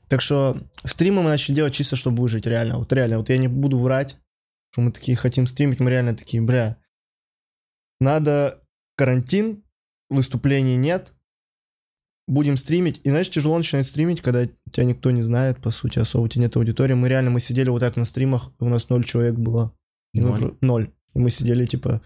[0.07, 2.77] Так что стримы мы начали делать чисто, чтобы выжить, реально.
[2.77, 4.17] Вот реально, вот я не буду врать,
[4.71, 6.77] что мы такие хотим стримить, мы реально такие, бля,
[7.99, 8.61] надо
[8.97, 9.63] карантин,
[10.09, 11.13] выступлений нет,
[12.27, 13.01] будем стримить.
[13.03, 16.43] И знаешь, тяжело начинать стримить, когда тебя никто не знает, по сути, особо у тебя
[16.43, 16.93] нет аудитории.
[16.93, 19.73] Мы реально, мы сидели вот так на стримах, у нас ноль человек было.
[20.13, 20.57] И мы Ноль?
[20.61, 20.91] Ноль.
[21.13, 22.01] И мы сидели типа,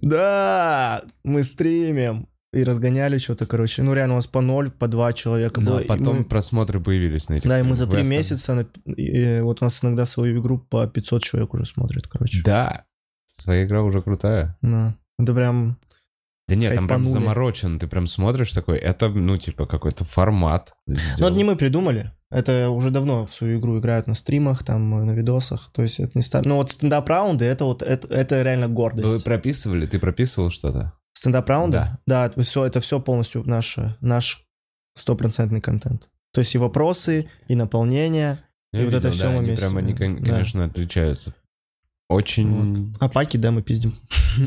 [0.00, 2.28] да, мы стримим.
[2.52, 3.84] И разгоняли что-то, короче.
[3.84, 5.78] Ну, реально, у нас по ноль, по два человека Но было.
[5.78, 9.62] И потом мы- просмотры появились на этих Да, и мы за три месяца, и вот
[9.62, 12.42] у нас иногда свою игру по 500 человек уже смотрят, короче.
[12.44, 12.86] Да,
[13.36, 14.58] своя игра уже крутая.
[14.62, 14.96] Да.
[15.20, 15.78] Это прям...
[16.50, 20.72] Да нет, там прям заморочен, ты прям смотришь такой, это, ну, типа, какой-то формат.
[20.86, 22.12] Ну, это не мы придумали.
[22.30, 25.70] Это уже давно в свою игру играют на стримах, там, на видосах.
[25.72, 26.46] То есть это не стар...
[26.46, 29.08] Ну, вот стендап-раунды, это вот, это, это реально гордость.
[29.08, 29.86] Вы прописывали?
[29.86, 30.92] Ты прописывал что-то?
[31.12, 31.78] Стендап-раунды?
[31.78, 31.98] Да.
[32.06, 34.44] Да, это все, это все полностью наш, наш
[34.96, 36.08] стопроцентный контент.
[36.32, 38.38] То есть и вопросы, и наполнение.
[38.72, 39.98] Я И вот это видел, да, мы они вместе, прям, они, да.
[39.98, 40.32] кон- Да.
[40.32, 41.34] конечно, отличаются.
[42.08, 43.94] Очень А паки, да, мы пиздим.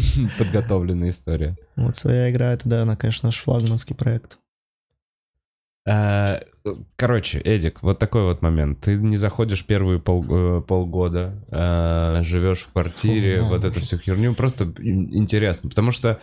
[0.38, 1.56] подготовленная история.
[1.75, 4.39] Вот своя игра, это, да, она, конечно, наш флагманский проект.
[5.88, 6.39] А,
[6.95, 8.79] Короче, Эдик, вот такой вот момент.
[8.79, 13.82] Ты не заходишь первые пол- э, полгода, а, живешь в квартире, Фу, да, вот эту
[13.82, 14.34] всю херню.
[14.34, 16.21] Просто ин- интересно, потому что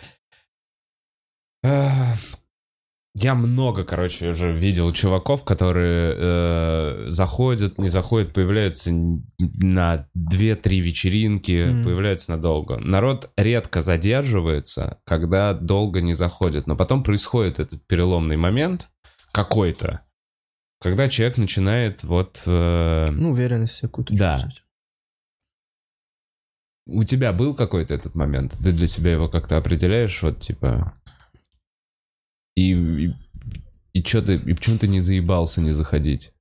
[3.14, 8.90] я много, короче, уже видел чуваков, которые э, заходят, не заходят, появляются
[9.38, 11.82] на 2-3 вечеринки, Мгм.
[11.84, 12.78] появляются надолго.
[12.78, 18.88] Народ редко задерживается, когда долго не заходит, но потом происходит этот переломный момент
[19.32, 20.02] какой-то,
[20.80, 22.42] когда человек начинает вот...
[22.46, 24.34] э, Ну, уверенность всякую какую-то Да.
[24.34, 24.64] чувствовать.
[26.86, 28.56] у тебя был какой-то этот момент?
[28.62, 30.94] Ты для себя его как-то определяешь, вот типа...
[32.60, 32.72] И,
[33.06, 33.14] и,
[33.94, 36.32] и чё ты, и почему ты не заебался не заходить?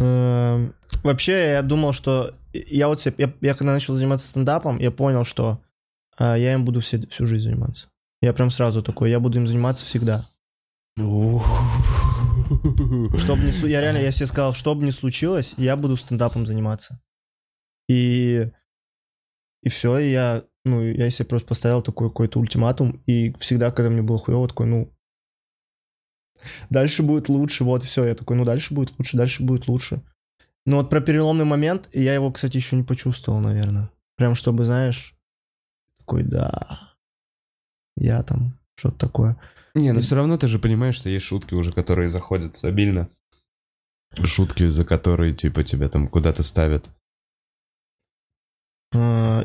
[0.00, 2.34] Эм, Вообще, я думал, что...
[2.52, 3.14] Я вот себе...
[3.18, 5.62] Я, я когда начал заниматься стендапом, я понял, что
[6.18, 7.88] а, я им буду все, всю жизнь заниматься.
[8.20, 10.26] Я прям сразу такой, я буду им заниматься всегда.
[10.96, 11.06] Чтоб
[13.38, 17.00] не, я реально, я себе сказал, что бы ни случилось, я буду стендапом заниматься.
[17.88, 18.50] И,
[19.62, 23.90] и все, и я, ну, я себе просто поставил такой какой-то ультиматум, и всегда, когда
[23.90, 24.92] мне было хуево, такой, ну,
[26.70, 30.02] дальше будет лучше, вот, все, я такой, ну, дальше будет лучше, дальше будет лучше.
[30.64, 33.90] Но вот про переломный момент, я его, кстати, еще не почувствовал, наверное.
[34.16, 35.16] Прям чтобы, знаешь,
[35.98, 36.94] такой, да,
[37.96, 39.36] я там, что-то такое.
[39.74, 43.08] Не, но все равно ты же понимаешь, что есть шутки уже, которые заходят стабильно.
[44.24, 46.90] Шутки, за которые, типа, тебя там куда-то ставят.
[48.94, 49.44] А,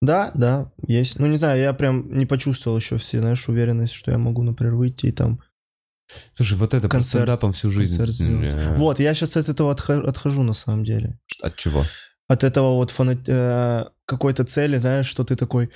[0.00, 1.18] Да, да, есть.
[1.18, 4.74] Ну, не знаю, я прям не почувствовал еще все, знаешь, уверенность, что я могу, например,
[4.74, 5.40] выйти и там...
[6.32, 7.24] Слушай, вот это Концерт.
[7.24, 7.96] стендапом всю жизнь.
[7.96, 11.18] концерт Вот, я сейчас от этого отхожу, на самом деле.
[11.42, 11.84] От чего?
[12.28, 15.70] От этого вот фана- э, какой-то цели, знаешь, что ты такой...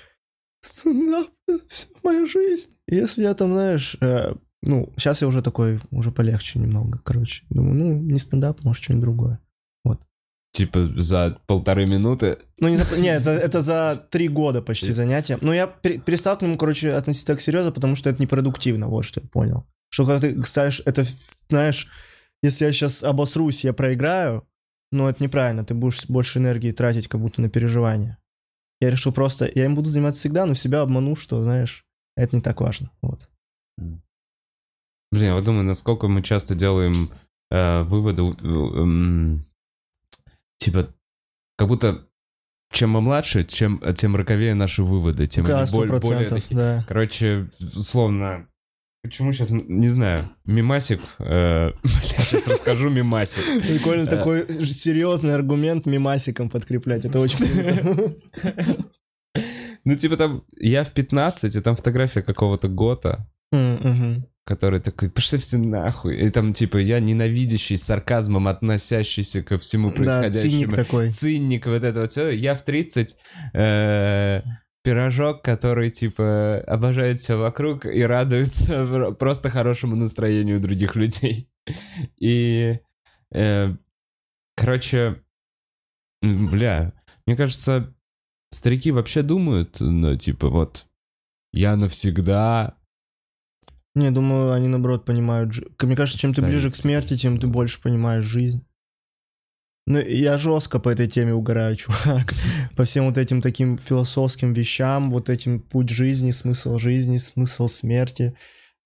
[0.65, 1.27] Стендап,
[1.69, 2.69] вся моя жизнь.
[2.87, 3.97] Если я там, знаешь...
[4.01, 7.45] э, ну, сейчас я уже такой, уже полегче немного, короче.
[7.51, 9.39] Думаю, ну, не стендап, может, что-нибудь другое.
[10.55, 12.37] Типа за полторы минуты.
[12.59, 15.39] Ну, не за, нет, это, это за три года почти занятия.
[15.41, 19.07] Но я пере- перестал к нему, короче, относиться так серьезно, потому что это непродуктивно, вот
[19.07, 19.65] что я понял.
[19.93, 21.05] Что когда ты ставишь, это,
[21.51, 21.87] знаешь,
[22.43, 24.49] если я сейчас обосрусь, я проиграю,
[24.91, 28.17] но это неправильно, ты будешь больше энергии тратить как будто на переживание.
[28.81, 31.85] я решил просто, я им буду заниматься всегда, но себя обману, что, знаешь,
[32.17, 32.91] это не так важно.
[33.03, 33.29] Вот.
[33.79, 37.11] Блин, я вот думаю, насколько мы часто делаем
[37.51, 39.45] э, выводы, э, м,
[40.57, 40.89] типа,
[41.59, 42.09] как будто
[42.73, 46.85] чем мы младше, чем, тем роковее наши выводы, тем Да, они более процентов, такие- да.
[46.89, 48.49] Короче, условно,
[49.03, 53.43] почему сейчас, не знаю, мимасик, э, бля, сейчас расскажу мимасик.
[53.63, 58.17] Прикольно такой серьезный аргумент мимасиком подкреплять, это очень круто.
[59.85, 63.27] Ну, типа там, я в 15, и там фотография какого-то гота,
[64.45, 66.17] который такой, пошли все нахуй.
[66.17, 70.51] И там, типа, я ненавидящий, с сарказмом относящийся ко всему Да, происходящему.
[70.53, 71.11] циник такой.
[71.11, 72.31] Циник, вот это вот все.
[72.31, 73.17] Я в 30
[73.55, 74.43] э,
[74.83, 81.49] пирожок, который, типа, обожает все вокруг и радуется пр- просто хорошему настроению других людей.
[82.19, 82.79] И,
[83.33, 83.77] э,
[84.57, 85.23] короче,
[86.23, 86.93] бля,
[87.27, 87.95] мне кажется,
[88.51, 90.87] старики вообще думают, ну, типа, вот,
[91.53, 92.77] я навсегда
[93.95, 95.55] Не, думаю, они наоборот понимают.
[95.81, 98.65] Мне кажется, чем ты ближе к смерти, тем ты больше понимаешь жизнь.
[99.87, 102.35] Ну, я жестко по этой теме угораю, чувак.
[102.77, 108.35] По всем вот этим таким философским вещам, вот этим путь жизни, смысл жизни, смысл смерти.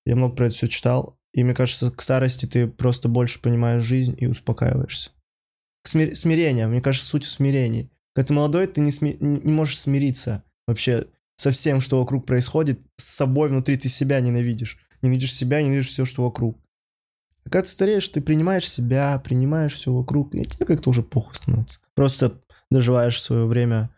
[0.06, 1.18] Я много про это все читал.
[1.34, 5.10] И мне кажется, к старости ты просто больше понимаешь жизнь и успокаиваешься.
[5.84, 6.66] Смир- Смирение.
[6.66, 7.90] Мне кажется, суть в смирении.
[8.14, 12.80] Когда ты молодой, ты не, сми- не можешь смириться вообще со всем, что вокруг происходит.
[12.96, 14.78] С собой внутри ты себя ненавидишь.
[15.02, 16.58] Ненавидишь себя, ненавидишь все, что вокруг.
[17.46, 21.36] А когда ты стареешь, ты принимаешь себя, принимаешь все вокруг, и тебе как-то уже похуй
[21.36, 21.78] становится.
[21.94, 22.40] Просто
[22.72, 23.90] доживаешь свое время,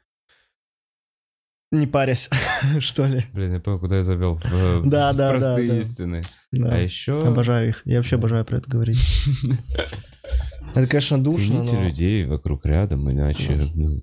[1.72, 2.28] не парясь,
[2.80, 3.24] что ли.
[3.32, 4.36] Блин, я понял, куда я завел.
[4.36, 5.78] В, э, Да, да, да, простые да.
[5.78, 6.22] истины.
[6.52, 6.74] Да.
[6.74, 7.18] А еще...
[7.20, 7.82] Обожаю их.
[7.86, 8.98] Я вообще обожаю про это говорить.
[10.74, 11.84] Это, конечно, душно, но...
[11.84, 13.70] людей вокруг рядом, иначе...
[13.74, 14.02] Ну,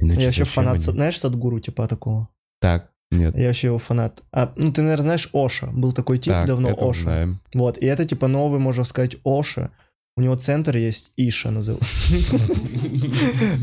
[0.00, 2.28] Я вообще зачем фанат, знаешь, Садгуру, типа такого?
[2.60, 3.36] Так, нет.
[3.36, 4.22] Я вообще его фанат.
[4.32, 5.68] А, ну, ты, наверное, знаешь Оша.
[5.72, 7.02] Был такой тип так, давно, это Оша.
[7.02, 7.40] знаем.
[7.54, 9.70] Вот, и это, типа, новый, можно сказать, Оша.
[10.16, 11.84] У него центр есть, Иша называют.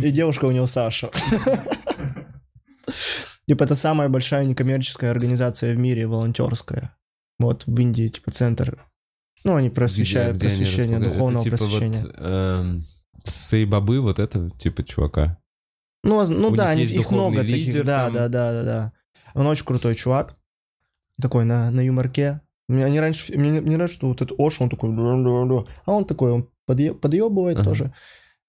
[0.04, 1.10] И девушка у него Саша.
[3.48, 6.96] Типа, это самая большая некоммерческая организация в мире, волонтерская.
[7.40, 8.84] Вот, в Индии, типа, центр.
[9.44, 11.14] Ну, они просвещают, Где- где они просвещение, располагают?
[11.14, 12.02] духовного это, типа, просвещения.
[12.02, 12.86] Вот, эм,
[13.24, 15.38] Сейбабы, вот это типа чувака.
[16.04, 17.56] Ну, воз- ну у да, них они, их много таких.
[17.56, 18.14] лидер Да, там.
[18.14, 18.94] да, да, да, да.
[19.38, 20.36] Он очень крутой чувак.
[21.22, 22.42] Такой на, на юморке.
[22.68, 26.32] Мне они раньше, мне, мне нравится, что вот этот Ош, он такой, а он такой,
[26.32, 27.70] он подъе- подъебывает Ага.
[27.70, 27.94] тоже.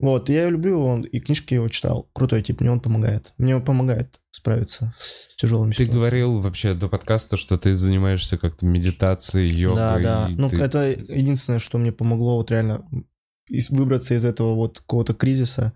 [0.00, 2.08] Вот, я его люблю, он, и книжки его читал.
[2.12, 3.32] Крутой тип, мне он помогает.
[3.38, 5.96] Мне он помогает справиться с тяжелыми Ты ситуациями.
[5.98, 9.76] говорил вообще до подкаста, что ты занимаешься как-то медитацией, йогой.
[9.76, 10.28] Да, да.
[10.30, 12.88] Ну, ты- это единственное, что мне помогло вот реально
[13.70, 15.72] выбраться из этого вот какого-то кризиса,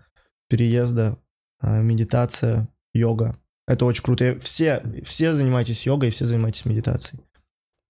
[0.47, 1.17] переезда,
[1.59, 3.37] а, медитация, йога.
[3.67, 4.37] Это очень круто.
[4.41, 7.21] Все, все занимайтесь йогой, все занимайтесь медитацией.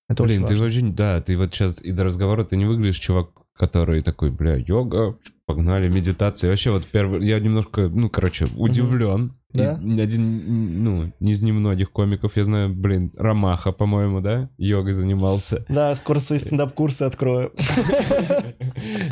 [0.09, 0.65] Это Блин, очень ты важно.
[0.77, 4.55] очень, да, ты вот сейчас и до разговора ты не выглядишь чувак, который такой, бля,
[4.55, 6.49] йога, погнали, медитация.
[6.49, 9.33] Вообще вот первый, я немножко, ну, короче, удивлен.
[9.53, 9.73] И Да?
[9.75, 15.63] один, ну, не из немногих комиков, я знаю, блин, Ромаха, по-моему, да, йогой занимался.
[15.69, 17.51] Да, скоро свои стендап-курсы открою.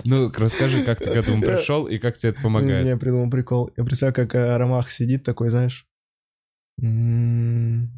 [0.03, 2.85] Ну, расскажи, как ты к этому пришел и как тебе это помогает.
[2.85, 3.71] Я придумал прикол.
[3.77, 5.85] Я представляю, как э, Ромах сидит такой, знаешь.
[6.81, 7.89] «М,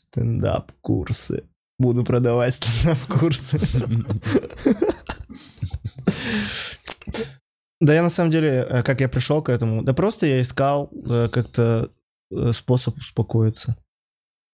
[0.00, 1.44] Стендап-курсы.
[1.78, 3.60] Буду продавать стендап-курсы.
[7.80, 10.90] Да я на самом деле, э, как я пришел к этому, да просто я искал
[11.08, 11.90] э, как-то
[12.32, 13.76] э, способ успокоиться.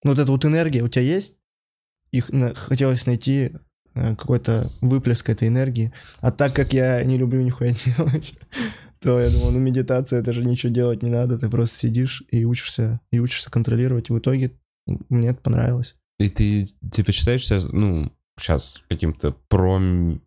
[0.03, 1.33] Ну, Вот эта вот энергия у тебя есть,
[2.29, 3.51] на- хотелось найти
[3.93, 5.91] какой-то выплеск этой энергии.
[6.19, 8.33] А так как я не люблю нихуя делать,
[9.05, 12.43] то я думал, ну медитация, это же ничего делать не надо, ты просто сидишь и
[12.43, 14.09] учишься, и учишься контролировать.
[14.09, 14.59] И в итоге
[15.09, 15.95] мне это понравилось.
[16.17, 20.23] И ты, типа, считаешь себя, ну, сейчас каким-то пром...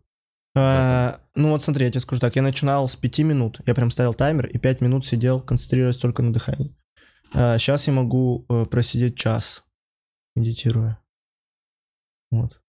[0.55, 3.91] А, ну вот смотри, я тебе скажу так, я начинал с 5 минут, я прям
[3.91, 6.73] ставил таймер и 5 минут сидел, концентрируясь только на дыхании.
[7.33, 9.65] сейчас я могу э, просидеть час,
[10.37, 10.99] медитируя.
[12.31, 12.61] Вот.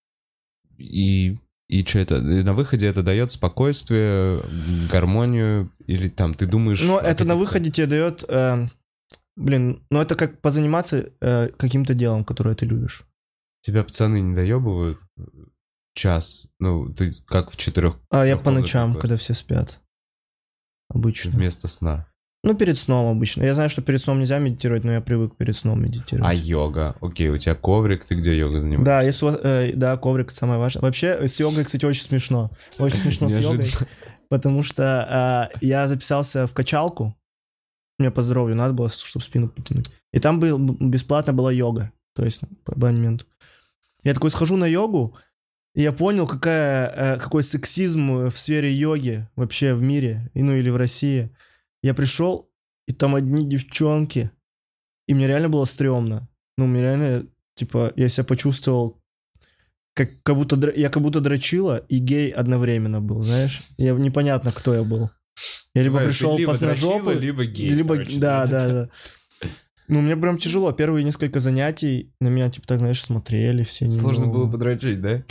[0.76, 1.38] И,
[1.70, 2.16] и что это?
[2.16, 4.42] И на выходе это дает спокойствие,
[4.90, 5.70] гармонию?
[5.86, 6.82] Или там ты думаешь...
[6.82, 8.66] О это на выходе тебе дает, э,
[9.36, 13.04] блин, ну это как позаниматься э, каким-то делом, которое ты любишь.
[13.62, 14.98] Тебя пацаны не доебывают?
[15.94, 16.48] Час.
[16.58, 19.02] Ну, ты как в четырех А я по ночам, такое.
[19.02, 19.80] когда все спят.
[20.88, 21.30] Обычно.
[21.30, 22.09] вместо сна.
[22.42, 23.42] Ну, перед сном обычно.
[23.42, 26.30] Я знаю, что перед сном нельзя медитировать, но я привык перед сном медитировать.
[26.30, 26.96] А йога?
[27.02, 28.84] Окей, у тебя коврик, ты где йогой занимаешься?
[28.84, 30.82] Да, если у вас- э, да, коврик самое важное.
[30.82, 32.50] Вообще, э, с йогой, кстати, очень смешно.
[32.78, 33.70] Очень смешно с йогой.
[34.30, 37.14] Потому что а, я записался в качалку.
[37.98, 39.90] Мне по здоровью надо было, чтобы спину потянуть.
[40.14, 43.26] И там был, бесплатно была йога, то есть по абонементу.
[44.02, 45.14] Я такой схожу на йогу,
[45.74, 50.70] и я понял, какая, э, какой сексизм в сфере йоги вообще в мире, ну или
[50.70, 51.30] в России.
[51.82, 52.50] Я пришел,
[52.86, 54.30] и там одни девчонки,
[55.06, 56.28] и мне реально было стрёмно.
[56.58, 59.02] Ну, мне реально, типа, я себя почувствовал,
[59.94, 63.60] как, как будто я как будто дрочила и гей одновременно был, знаешь?
[63.76, 65.10] Я непонятно, кто я был.
[65.74, 68.18] Я либо ты пришел либо по дрочила, жопу, либо гей, либо короче.
[68.18, 68.90] да, да, да.
[69.90, 70.72] Ну, мне прям тяжело.
[70.72, 73.86] Первые несколько занятий на меня, типа, так, знаешь, смотрели все.
[73.86, 74.38] Сложно немного.
[74.44, 75.22] было подрочить, да?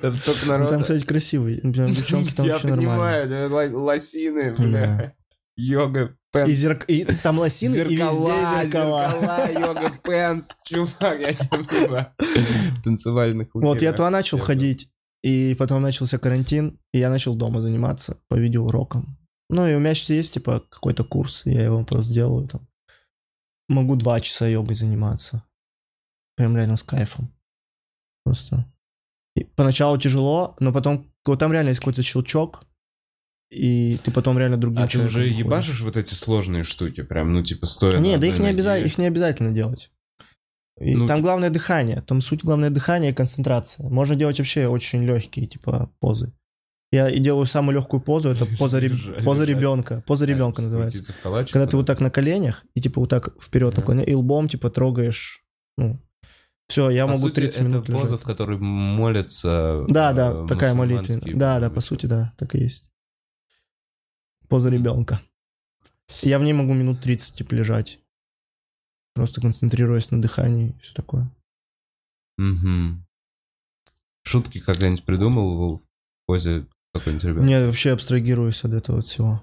[0.00, 0.68] Там столько Ну, народа.
[0.70, 1.60] там, кстати, красивые.
[1.60, 2.92] Прям девчонки там Я вообще нормально.
[2.92, 5.14] понимаю, да, ла- лосины, бля.
[5.58, 6.48] Йога, пенс.
[6.50, 6.84] И, зерк...
[6.86, 9.10] и там лосины, и везде Зеркала, зеркала.
[9.10, 12.06] зеркала, йога, пенс, чувак, я тебя понимаю.
[12.84, 14.90] Танцевальных Вот, я туда начал Я ходить,
[15.22, 19.16] и потом начался карантин, и я начал дома заниматься по видеоурокам.
[19.48, 22.66] Ну, и у меня сейчас есть, типа, какой-то курс, я его просто делаю там.
[23.68, 25.44] Могу два часа йогой заниматься.
[26.36, 27.32] Прям реально с кайфом.
[28.24, 28.66] Просто.
[29.36, 32.64] И поначалу тяжело, но потом, вот там реально есть какой-то щелчок,
[33.50, 35.44] и ты потом реально другим А ты человеком уже выходишь.
[35.46, 38.98] ебашишь вот эти сложные штуки, прям, ну, типа, стоя Не, да их не, обяза- их
[38.98, 39.92] не обязательно делать.
[40.80, 42.02] И Ну, там ты- главное дыхание.
[42.02, 43.88] Там суть главное дыхание и концентрация.
[43.88, 46.32] Можно делать вообще очень легкие, типа, позы.
[46.96, 50.02] Я и делаю самую легкую позу, это поза, реб- поза ребенка.
[50.06, 51.12] Поза ребенка называется.
[51.22, 54.70] Когда ты вот так на коленях и типа вот так вперед наклоняешь, и лбом типа
[54.70, 55.44] трогаешь,
[55.76, 56.00] ну,
[56.68, 58.20] все, я По могу сути, 30 минут это поза, лежать.
[58.22, 61.20] в которой молятся Да, э, да, такая молитва.
[61.34, 62.88] Да, да, по сути, да, так и есть.
[64.48, 65.20] Поза ребенка.
[66.22, 68.00] Я в ней могу минут 30 типа лежать.
[69.14, 71.30] Просто концентрируясь на дыхании и все такое.
[72.38, 73.06] Мгм.
[74.24, 75.82] Шутки когда-нибудь придумал в
[76.26, 76.66] позе
[76.98, 77.44] какой-нибудь ребенок?
[77.44, 79.42] Не, вообще абстрагируюсь от этого всего.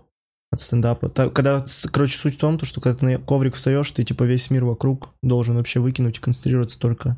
[0.52, 1.10] От стендапа.
[1.10, 4.24] Та- когда, короче, суть в том, то, что когда ты на коврик встаешь, ты типа
[4.24, 7.18] весь мир вокруг должен вообще выкинуть и концентрироваться только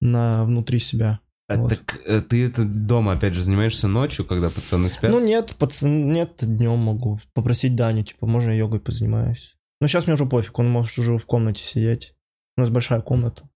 [0.00, 1.20] на внутри себя.
[1.48, 1.70] А вот.
[1.70, 5.10] Так э, ты это дома, опять же, занимаешься ночью, когда пацаны спят?
[5.10, 9.56] Ну нет, пацан, нет, днем могу попросить Даню, типа, можно я йогой позанимаюсь.
[9.80, 12.14] Ну сейчас мне уже пофиг, он может уже в комнате сидеть.
[12.56, 13.48] У нас большая комната.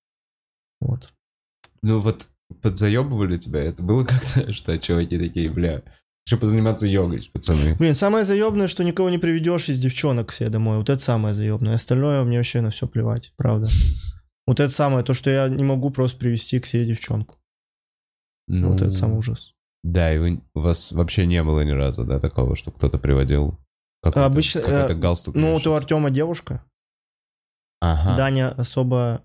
[0.81, 1.13] Вот.
[1.83, 5.83] Ну вот подзаебывали тебя, это было как-то, что чуваки такие, бля,
[6.27, 7.75] еще позаниматься йогой, пацаны.
[7.77, 10.79] Блин, самое заебное, что никого не приведешь из девчонок к себе домой.
[10.79, 11.75] Вот это самое заебное.
[11.75, 13.69] Остальное мне вообще на все плевать, правда.
[14.47, 17.39] Вот это самое, то, что я не могу просто привести к себе девчонку.
[18.49, 19.55] Ну, Вот это самый ужас.
[19.85, 23.59] Да, и вы- у вас вообще не было ни разу, да, такого, что кто-то приводил
[24.03, 25.35] какой-то, Обычно, э, какой-то галстук.
[25.35, 25.73] Ну, вот у?
[25.75, 26.65] Артема девушка.
[27.81, 28.17] Ага.
[28.17, 29.23] Даня особо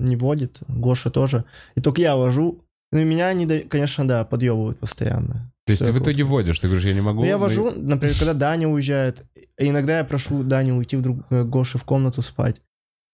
[0.00, 1.44] не водит, Гоша тоже.
[1.74, 2.64] И только я вожу.
[2.92, 5.52] Ну, и меня они, конечно, да, подъебывают постоянно.
[5.66, 7.20] То есть ты в итоге водишь, ты говоришь, я не могу.
[7.20, 11.18] Ну, я вожу, например, когда Даня уезжает, и иногда я прошу Даню уйти в друг...
[11.30, 12.60] э, Гоши в комнату спать.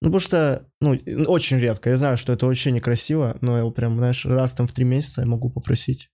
[0.00, 1.90] Ну, потому что, ну, очень редко.
[1.90, 5.22] Я знаю, что это вообще некрасиво, но я прям, знаешь, раз там в три месяца
[5.22, 6.10] я могу попросить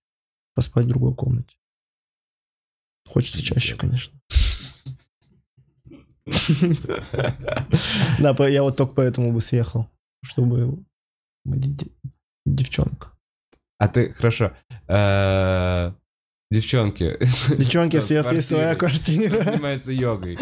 [0.54, 1.56] поспать в другой комнате.
[3.08, 4.18] Хочется чаще, конечно.
[8.18, 9.88] Да, я вот только поэтому бы съехал,
[10.24, 10.84] чтобы
[11.44, 11.90] водить де-
[12.46, 13.16] девчонок.
[13.78, 14.52] А ты, хорошо.
[14.88, 15.92] э,
[16.50, 17.16] Девчонки.
[17.56, 19.44] Девчонки, если у вас есть своя квартира.
[19.44, 20.38] Занимается йогой.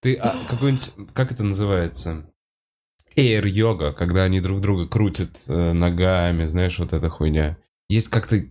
[0.00, 2.28] Ты а, какой-нибудь, как это называется?
[3.14, 7.58] Эйр-йога, когда они друг друга крутят э, ногами, знаешь, вот эта хуйня.
[7.88, 8.42] Есть как-то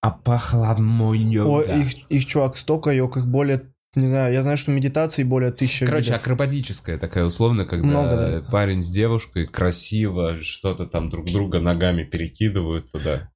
[0.00, 1.62] апахламо йога.
[1.78, 5.84] их, их, чувак, столько йог, их более, не знаю, я знаю, что медитации более тысячи
[5.84, 6.20] Короче, видов.
[6.20, 8.50] акробатическая такая условно, когда Много, да.
[8.50, 13.30] парень с девушкой красиво что-то там друг друга ногами перекидывают туда.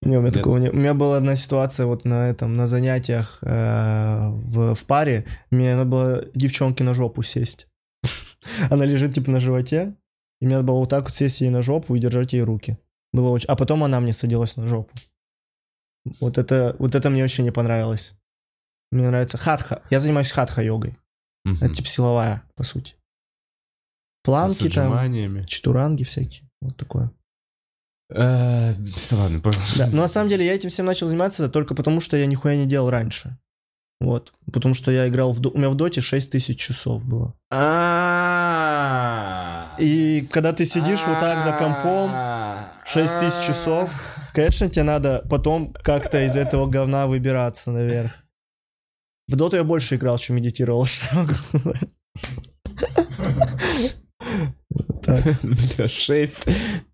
[0.00, 0.34] Не, у меня Нет?
[0.34, 0.70] такого не...
[0.70, 5.26] У меня была одна ситуация вот на этом, на занятиях э, в, в паре.
[5.50, 7.68] Мне надо было девчонке на жопу сесть.
[8.70, 9.94] Она лежит типа на животе,
[10.40, 12.78] и мне надо было вот так вот сесть ей на жопу и держать ей руки.
[13.12, 13.46] Было очень...
[13.46, 14.92] А потом она мне садилась на жопу.
[16.18, 18.14] Вот это, вот это мне очень не понравилось.
[18.92, 19.82] Мне нравится хатха.
[19.90, 20.96] Я занимаюсь хатха-йогой.
[21.44, 21.58] Мгм.
[21.60, 22.94] Это типа силовая, по сути.
[24.22, 26.48] Планки там, чатуранги всякие.
[26.60, 27.10] Вот такое.
[28.14, 28.74] Э,
[29.10, 29.58] Ладно, понял.
[29.76, 32.54] Да, но на самом деле я этим всем начал заниматься только потому, что я нихуя
[32.56, 33.36] не делал раньше.
[34.00, 34.32] Вот.
[34.52, 35.40] Потому что я играл в...
[35.46, 37.34] У меня в доте 6 тысяч часов было.
[37.50, 38.52] А.
[39.78, 42.10] И когда ты сидишь вот так за компом,
[42.84, 43.90] 6 тысяч часов,
[44.34, 48.21] конечно, тебе надо потом как-то из этого говна выбираться наверх.
[49.28, 50.86] В доту я больше играл, чем медитировал.
[55.02, 55.42] так.
[55.42, 56.38] Бля, 6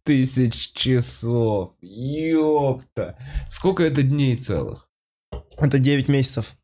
[0.05, 1.73] тысяч часов.
[1.81, 3.19] Ёпта.
[3.49, 4.89] Сколько это дней целых?
[5.57, 6.57] Это 9 месяцев.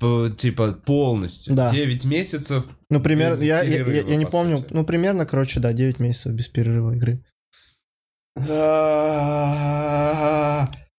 [0.00, 1.54] п- типа полностью.
[1.54, 1.70] Да.
[1.70, 2.66] 9 месяцев.
[2.90, 4.72] Ну, примерно, я, я, я- я не по помню, сути.
[4.72, 7.22] ну, примерно, короче, да, 9 месяцев без перерыва игры.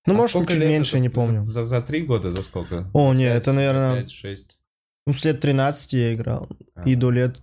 [0.08, 0.98] А Ну, может, сколько чуть меньше, это?
[0.98, 1.44] я не помню.
[1.44, 2.90] За, за три года, за сколько?
[2.94, 4.60] О, не, это, наверное, 5, 6.
[5.08, 6.48] ну, с лет 13 я играл,
[6.86, 7.42] и до лет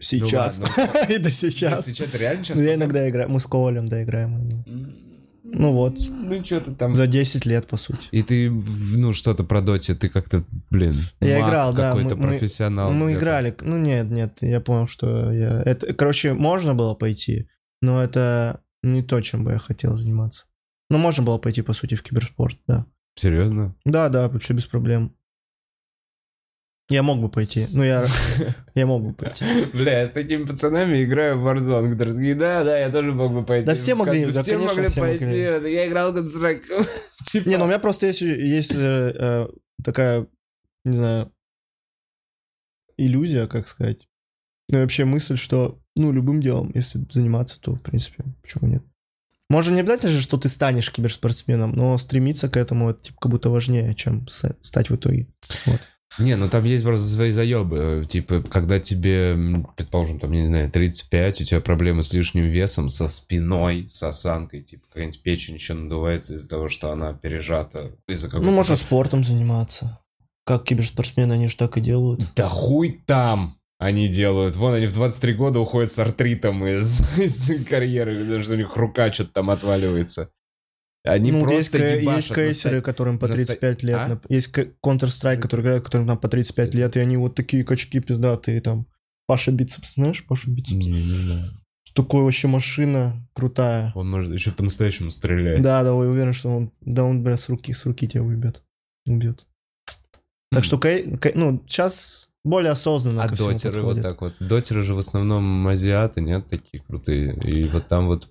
[0.00, 1.00] сейчас, Ну ладно.
[1.12, 1.86] и до сейчас.
[1.86, 2.56] Сейчас ты реально сейчас...
[2.58, 4.64] Ну, я иногда играю, мы с Ковалем, да, играем.
[5.50, 5.98] Ну вот.
[6.08, 6.92] Ну, что ты там...
[6.94, 8.06] За 10 лет, по сути.
[8.10, 12.22] И ты, ну, что-то про доте, ты как-то, блин, Я маг играл, да, какой-то мы-
[12.22, 12.92] мы- профессионал.
[12.92, 13.18] мы где-то.
[13.20, 15.62] играли, ну нет, нет, я понял, что я...
[15.62, 17.48] Это, короче, можно было пойти,
[17.80, 20.44] но это не то, чем бы я хотел заниматься.
[20.90, 22.86] Ну, можно было пойти, по сути, в киберспорт, да.
[23.14, 23.74] Серьезно?
[23.84, 25.14] Да, да, вообще без проблем.
[26.90, 28.06] Я мог бы пойти, ну я,
[28.74, 29.44] я мог бы пойти.
[29.74, 33.44] Бля, я с такими пацанами играю в Warzone, которые да, да, я тоже мог бы
[33.44, 33.66] пойти.
[33.66, 35.74] Да все могли, да, все конечно, могли все пойти, могли.
[35.74, 36.86] я играл Counter-Strike.
[37.26, 39.48] Типа, Не, ну у меня просто есть, есть э, э,
[39.84, 40.28] такая,
[40.86, 41.30] не знаю,
[42.96, 44.08] иллюзия, как сказать.
[44.70, 48.82] Ну и вообще мысль, что, ну, любым делом, если заниматься, то, в принципе, почему нет.
[49.50, 53.32] Может, не обязательно же, что ты станешь киберспортсменом, но стремиться к этому, это, типа, как
[53.32, 55.26] будто важнее, чем стать в итоге.
[56.18, 58.06] Не, ну там есть просто свои заебы.
[58.08, 63.08] Типа, когда тебе, предположим, там, не знаю, 35, у тебя проблемы с лишним весом, со
[63.08, 67.92] спиной, с осанкой, типа, какая-нибудь печень еще надувается из-за того, что она пережата.
[68.08, 70.00] Из-за Ну, можно спортом заниматься.
[70.44, 72.22] Как киберспортсмены, они же так и делают.
[72.34, 74.56] Да хуй там они делают.
[74.56, 78.76] Вон они в 23 года уходят с артритом из, из карьеры, потому что у них
[78.76, 80.30] рука что-то там отваливается.
[81.04, 83.96] Они ну, просто есть, ка- есть ебашат кейсеры, наста- которым по наста- 35 лет.
[83.96, 84.20] А?
[84.28, 88.60] Есть Counter-Strike, которые играют, которым там по 35 лет, и они вот такие качки пиздатые,
[88.60, 88.86] там.
[89.26, 90.72] Паша Бицепс, знаешь, Паша Бицепс?
[90.84, 91.52] Не, не знаю.
[91.94, 93.92] Такой вообще машина крутая.
[93.94, 95.62] Он может еще по-настоящему стрелять.
[95.62, 98.62] Да, да, я уверен, что он, да, он, бля, с руки, с руки тебя убьет.
[99.06, 99.46] Убьет.
[100.50, 100.62] Так М.
[100.62, 104.02] что, кей- кей- ну, сейчас более осознанно А ко всему дотеры вот подходят.
[104.02, 104.34] так вот.
[104.48, 107.34] Дотеры же в основном азиаты, нет, такие крутые.
[107.44, 108.28] И вот там вот...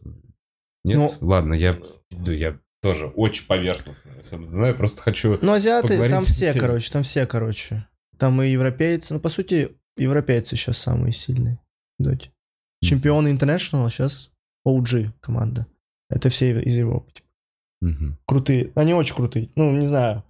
[0.83, 0.97] Нет?
[0.97, 1.75] Ну- Ладно, я...
[2.11, 4.11] Да, я тоже очень поверхностно
[4.45, 5.37] знаю, просто хочу...
[5.41, 6.65] Ну, азиаты, там все, тему.
[6.65, 7.87] короче, там все, короче.
[8.17, 11.59] Там и европейцы, ну, по сути, европейцы сейчас самые сильные.
[11.99, 12.31] доте.
[12.83, 14.31] Чемпионы International сейчас
[14.67, 15.65] OG команда.
[16.09, 17.11] Это все из Европы.
[17.11, 17.27] типа.
[17.81, 18.17] Мгм.
[18.25, 18.71] Крутые.
[18.75, 19.49] Они очень крутые.
[19.55, 20.23] Ну, не знаю.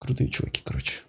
[0.00, 1.00] Крутые чуваки, короче.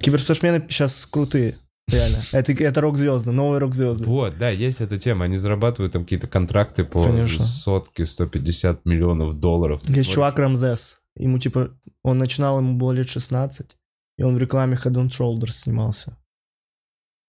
[0.00, 1.58] Киберспортсмены сейчас крутые.
[1.88, 2.18] Реально.
[2.32, 4.04] Это, это рок-звезды, новые рок-звезды.
[4.04, 5.26] Вот, да, есть эта тема.
[5.26, 7.44] Они зарабатывают там какие-то контракты по Конечно.
[7.44, 9.80] сотке, 150 миллионов долларов.
[9.82, 11.00] Есть смотришь, чувак Рамзес.
[11.16, 11.70] Ему типа,
[12.02, 13.76] он начинал, ему было лет 16,
[14.18, 16.16] и он в рекламе Head and Shoulders снимался.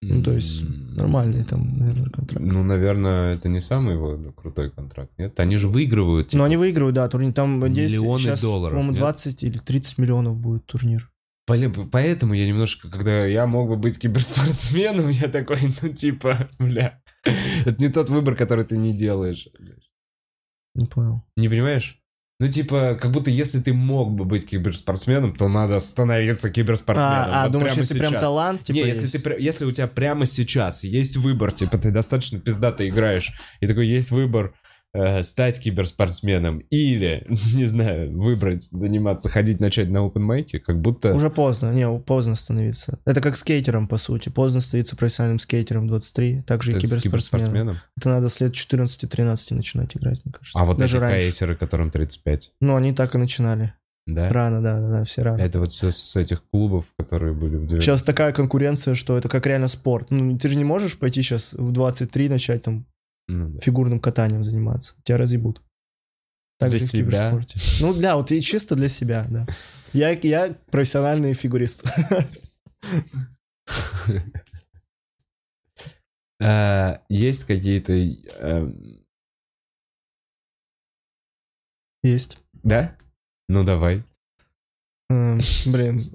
[0.01, 0.61] Ну, то есть,
[0.95, 2.45] нормальный там, наверное, контракт.
[2.45, 5.39] Ну, наверное, это не самый его ну, крутой контракт, нет?
[5.39, 6.27] Они же выигрывают.
[6.27, 7.33] Но типа, они выигрывают, да, турнир.
[7.33, 8.99] Там 10, Миллионы сейчас, долларов, по-моему, нет?
[8.99, 11.11] 20 или 30 миллионов будет турнир.
[11.47, 17.81] Поэтому я немножко, когда я мог бы быть киберспортсменом, я такой, ну, типа, бля, это
[17.81, 19.47] не тот выбор, который ты не делаешь.
[20.75, 21.23] Не понял.
[21.37, 21.99] Не понимаешь?
[22.39, 27.11] Ну, типа, как будто если ты мог бы быть киберспортсменом, то надо становиться киберспортсменом.
[27.11, 28.21] А, а Вот думаешь, прямо если прям сейчас.
[28.21, 29.13] талант, типа, не, если, есть?
[29.13, 33.65] ты, пря- если у тебя прямо сейчас есть выбор, типа ты достаточно пиздато играешь, и
[33.65, 34.53] такой есть выбор
[34.93, 41.13] э, стать киберспортсменом или, не знаю, выбрать, заниматься, ходить, начать на опенмейке, как будто...
[41.13, 42.99] Уже поздно, не, поздно становиться.
[43.05, 44.29] Это как скейтером, по сути.
[44.29, 47.77] Поздно становиться профессиональным скейтером в 23, также ты и киберспортсменом.
[47.97, 50.59] Это надо с лет 14-13 начинать играть, мне кажется.
[50.59, 51.21] А вот Даже эти раньше.
[51.27, 53.73] кейсеры, которым 35, Ну, они так и начинали.
[54.05, 54.29] да?
[54.29, 55.41] Рано, да, да, да, все рано.
[55.41, 59.27] Это вот все с этих клубов, которые были в 90 Сейчас такая конкуренция, что это
[59.29, 60.11] как реально спорт.
[60.11, 62.85] Ну, ты же не можешь пойти сейчас в 23 начать там
[63.27, 64.95] Ну фигурным катанием заниматься.
[65.03, 65.61] Тебя разъебут.
[66.59, 67.03] Так Для себя?
[67.03, 67.59] киберспорте.
[67.81, 69.45] Ну, да, вот и чисто для себя, да.
[69.93, 71.83] Я, я профессиональный фигурист.
[76.39, 77.93] А, Есть какие-то...
[77.93, 78.71] э,
[82.03, 82.37] Есть.
[82.63, 82.95] Да?
[83.49, 84.03] Ну давай.
[85.09, 86.01] Эм, Блин.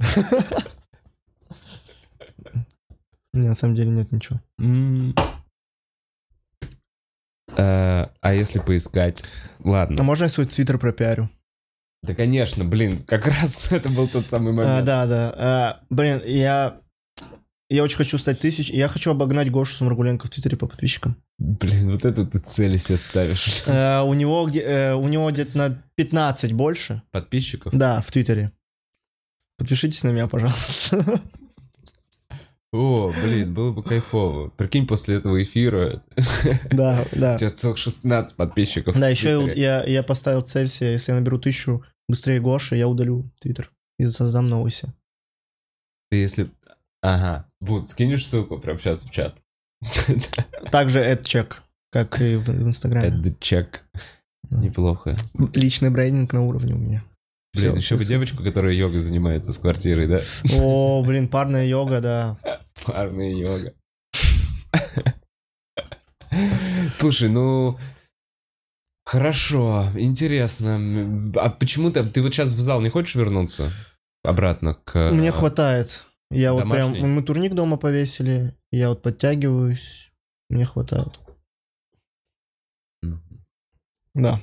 [3.35, 4.41] У меня на самом деле нет ничего.
[7.57, 9.23] Э, А если поискать?
[9.65, 10.03] А Ладно.
[10.03, 11.29] можно я свой твиттер пропиарю?
[12.03, 14.85] Да, конечно, блин, как раз это был тот самый А, момент.
[14.85, 15.35] да, да.
[15.37, 16.79] А, блин, я...
[17.71, 18.69] Я очень хочу стать тысяч.
[18.69, 21.17] Я хочу обогнать Гошу Самаргуленко в Твиттере по подписчикам.
[21.39, 23.63] Блин, вот эту ты цели себе ставишь.
[23.67, 27.01] Э, у него где, э, у него где-то на 15 больше.
[27.13, 27.73] Подписчиков?
[27.75, 28.53] Да, в Твиттере.
[29.57, 31.21] Подпишитесь на меня, пожалуйста.
[32.73, 34.49] О, блин, было бы кайфово.
[34.49, 36.03] Прикинь, после этого эфира
[36.71, 37.35] Да, да.
[37.35, 38.99] у тебя целых 16 подписчиков.
[38.99, 43.31] Да, еще я, я поставил цель себе, если я наберу тысячу быстрее Гоши, я удалю
[43.41, 44.93] Твиттер и создам новый себе.
[46.11, 46.49] Ты если...
[47.03, 49.37] Ага, Бут, скинешь ссылку прямо сейчас в чат.
[50.71, 53.09] Также это чек, как и в, в Инстаграме.
[53.09, 53.85] Это чек.
[54.51, 55.17] Неплохо.
[55.53, 57.05] Личный брендинг на уровне у меня.
[57.55, 60.21] Блин, Всё, еще бы все девочку, которая йогой занимается с квартирой, да?
[60.55, 62.39] О, блин, парная йога, да.
[62.87, 63.75] Парная йога.
[66.95, 67.79] Слушай, ну...
[69.05, 71.33] Хорошо, интересно.
[71.37, 72.05] А почему ты...
[72.05, 73.73] Ты вот сейчас в зал не хочешь вернуться?
[74.25, 75.11] Обратно к...
[75.11, 76.07] Мне хватает.
[76.31, 76.93] Я вот прям...
[76.99, 80.13] Мы турник дома повесили, я вот подтягиваюсь.
[80.49, 81.19] Мне хватает.
[84.15, 84.41] Да.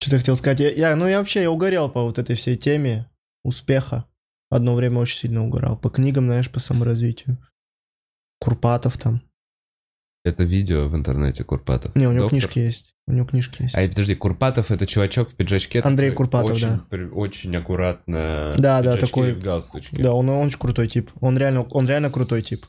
[0.00, 0.60] Что ты хотел сказать?
[0.60, 3.10] Я, я- ну, я вообще я угорел по вот этой всей теме
[3.42, 4.04] успеха.
[4.50, 5.76] Одно время очень сильно угорал.
[5.78, 7.36] По книгам, знаешь, по саморазвитию.
[8.40, 9.22] Курпатов там.
[10.24, 11.94] Это видео в интернете Курпатов.
[11.94, 12.40] Не, у него Доктор?
[12.40, 12.94] книжки есть.
[13.06, 13.74] У него книжки есть.
[13.74, 15.80] А подожди, Курпатов это чувачок в пиджачке?
[15.80, 16.84] Андрей такой, Курпатов, очень, да.
[16.90, 18.52] при- Очень аккуратно.
[18.58, 20.02] Да, да, такой- в галстучке.
[20.02, 21.10] Да, он, он очень крутой тип.
[21.20, 22.66] Он реально, он реально крутой тип.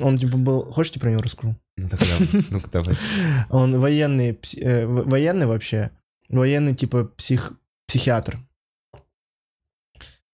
[0.00, 0.70] Он типа был...
[0.70, 1.56] Хочешь, я про него расскажу?
[1.76, 2.06] Ну тогда,
[2.50, 2.96] ну-ка давай.
[3.50, 5.90] Он военный, э, военный вообще.
[6.28, 7.52] Военный типа псих,
[7.88, 8.38] психиатр.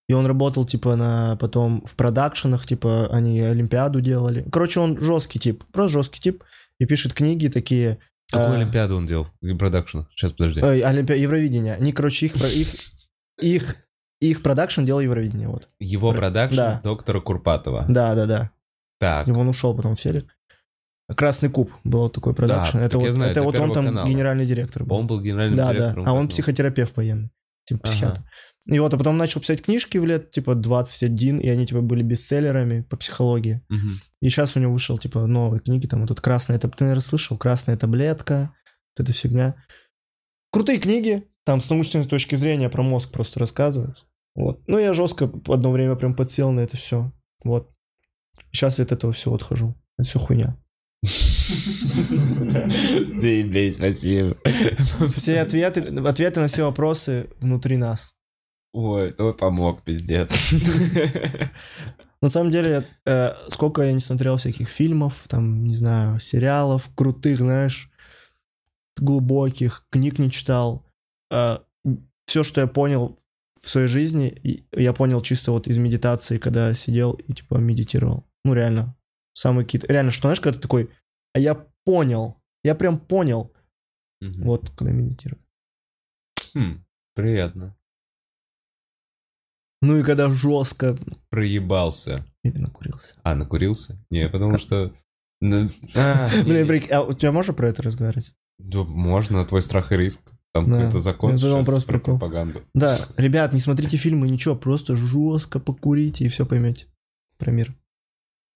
[0.09, 4.47] И он работал, типа, на потом в продакшенах, типа, они Олимпиаду делали.
[4.53, 6.45] Короче, он жесткий тип, просто жесткий тип.
[6.79, 7.99] И пишет книги такие.
[8.31, 9.27] Какую э, Олимпиаду он делал?
[9.59, 10.01] Продакшн?
[10.11, 10.63] Сейчас, подожди.
[10.63, 11.75] ой, Олимпи- Евровидение.
[11.75, 12.75] Они, короче, их, их,
[13.41, 13.77] их,
[14.21, 15.69] их продакшн делал Евровидение, вот.
[15.81, 16.81] Его про- продакшн да.
[16.85, 17.87] доктора Курпатова.
[17.89, 18.51] Да, да, да.
[19.01, 20.27] Так, И он ушел потом в Фелик.
[21.17, 22.79] Красный куб был такой продакшн.
[22.79, 24.07] так это я вот, знаю, это вот он там канала.
[24.09, 24.97] генеральный директор был.
[24.97, 25.73] он был генеральным Да, да.
[25.75, 26.09] директором.
[26.09, 27.31] А он психотерапевт военный.
[27.65, 27.91] Типа Ага.
[27.93, 28.21] психиатр.
[28.67, 32.03] И вот, а потом начал писать книжки в лет, типа, 21, и они, типа, были
[32.03, 33.63] бестселлерами по психологии.
[33.69, 34.01] Мгм.
[34.21, 37.03] И сейчас у него вышел, типа, новые книги, там, вот тут «Красная таблетка», ты, наверное,
[37.03, 37.39] слышал?
[37.39, 38.53] «Красная таблетка»,
[38.97, 39.55] вот эта фигня.
[40.51, 44.05] Крутые книги, там с научной точки зрения про мозг просто рассказывается.
[44.35, 44.61] Вот.
[44.67, 47.13] Ну, я жестко одно время прям подсел на это все.
[47.45, 47.71] Вот.
[48.53, 49.75] Сейчас я от этого все отхожу.
[49.99, 50.57] Это все хуйня.
[53.13, 54.37] Заебись, спасибо.
[55.15, 58.16] Все ответы, ответы на все вопросы внутри нас.
[58.77, 60.31] Ой, твой помог, пиздец.
[62.21, 67.39] На самом деле, э, сколько я не смотрел всяких фильмов, там, не знаю, сериалов крутых,
[67.39, 67.91] знаешь,
[68.99, 70.85] глубоких, книг не читал.
[72.27, 73.19] все, что я понял
[73.63, 78.27] в своей жизни, я понял чисто вот из медитации, когда сидел и типа медитировал.
[78.45, 78.95] Ну, реально.
[79.33, 79.87] Самый какие-то...
[79.91, 80.91] Реально, что, знаешь, когда ты такой,
[81.33, 81.55] а я
[81.85, 83.55] понял, я прям понял,
[84.21, 84.43] Мгм.
[84.43, 85.41] вот, когда медитирую.
[86.55, 87.75] Хм, приятно.
[89.83, 90.97] Ну и когда жестко
[91.31, 92.25] Проебался.
[92.43, 93.15] или накурился.
[93.23, 93.99] А, накурился?
[94.11, 94.93] Не, потому что...
[95.43, 98.33] А, Блин, а у тебя можно про это разговаривать?
[98.59, 100.33] Да, можно, твой страх и риск.
[100.55, 100.79] Там Да.
[100.79, 102.19] какой-то закон вопрос про прикол.
[102.19, 102.63] пропаганду.
[102.75, 106.87] Да, ребят, не смотрите фильмы, ничего, просто жестко покурите и все поймете
[107.39, 107.75] про мир.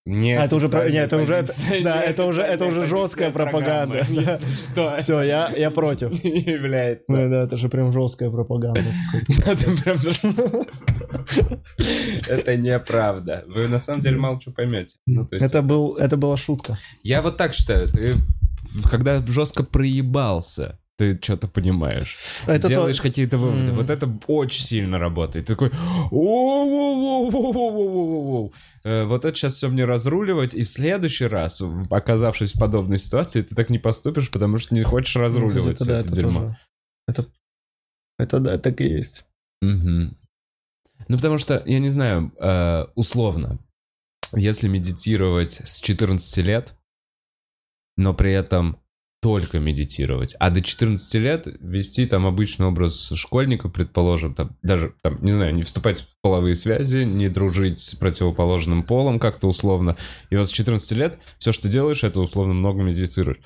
[0.07, 1.53] Не А, это уже про- официальная не, это уже- это-
[1.85, 4.39] да, это уже- это уже жесткая пропаганда, да.
[4.73, 4.97] Что?
[5.03, 6.25] Все, я, я против.
[6.25, 7.13] Не является.
[7.13, 8.83] Ну да, это же прям жесткая пропаганда.
[12.29, 13.45] Это неправда.
[13.47, 14.97] Вы на самом деле мало что поймете.
[15.07, 16.79] Ну, Это, был, это была шутка.
[17.03, 17.87] Я вот так считаю.
[17.89, 18.15] Ты,
[18.91, 22.17] когда жестко проебался, ты что-то понимаешь.
[22.47, 23.71] Это Делаешь то- какие-то выводы.
[23.71, 23.77] М.
[23.77, 25.47] Вот это очень сильно работает.
[25.47, 25.71] Ты такой...
[28.85, 33.43] Э, Вот это сейчас все мне разруливать, и в следующий раз, оказавшись в подобной ситуации,
[33.43, 36.41] ты так не поступишь, потому что не хочешь разруливать Это всё да, это это дерьмо.
[36.41, 36.57] тоже.
[37.09, 37.27] Это,
[38.19, 39.25] это да, так и есть.
[39.63, 40.17] Мгм.
[41.09, 43.59] Ну, потому что, я не знаю, э, условно,
[44.35, 46.75] если медитировать с 14 лет,
[47.97, 48.80] но при этом
[49.21, 55.23] только медитировать, а до 14 лет вести там обычный образ школьника, предположим, там, даже, там,
[55.23, 59.97] не знаю, не вступать в половые связи, не дружить с противоположным полом как-то условно,
[60.31, 63.41] и вот с 14 лет все, что делаешь, это условно много медитируешь.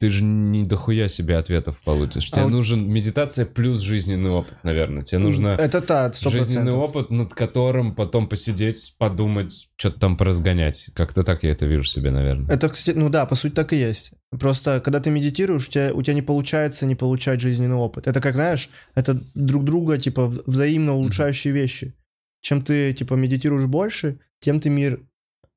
[0.00, 2.28] Ты же не дохуя себе ответов получишь.
[2.30, 5.04] Тебе вот- нужен медитация плюс жизненный опыт, наверное.
[5.04, 6.74] Тебе нужно Это та, сто жизненный процентов.
[6.78, 10.90] опыт, над которым потом посидеть, подумать, что-то там поразгонять.
[10.94, 12.52] Как-то так я это вижу себе, наверное.
[12.52, 14.10] Это, кстати, ну да, по сути так и есть.
[14.38, 18.08] Просто, когда ты медитируешь, у тебя, у тебя не получается не получать жизненный опыт.
[18.08, 21.94] Это как, знаешь, это друг друга, типа, взаимно улучшающие вещи.
[22.42, 25.00] Чем ты, типа, медитируешь больше, тем ты мир,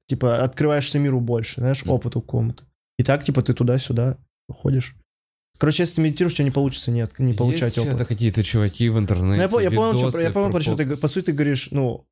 [0.08, 1.92] типа, открываешься миру больше, знаешь, Мгм.
[1.96, 2.64] опыту какому-то.
[3.00, 4.18] И так, типа, ты туда-сюда
[4.50, 4.96] ходишь.
[5.60, 7.90] Короче, если ты медитируешь, у тебя не получится нет, не получать Есть опыт.
[7.92, 10.96] что-то какие-то чуваки в интернете, Ну, я, я понял, что, я понял, про что ты,
[10.96, 12.06] по сути, ты говоришь, ну,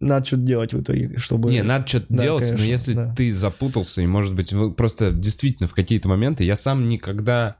[0.00, 1.50] надо что-то делать в итоге, чтобы...
[1.50, 3.14] Не, надо что-то Да, делать, конечно, но если да.
[3.14, 7.56] ты запутался, и, может быть, вы просто действительно в какие-то моменты, я сам никогда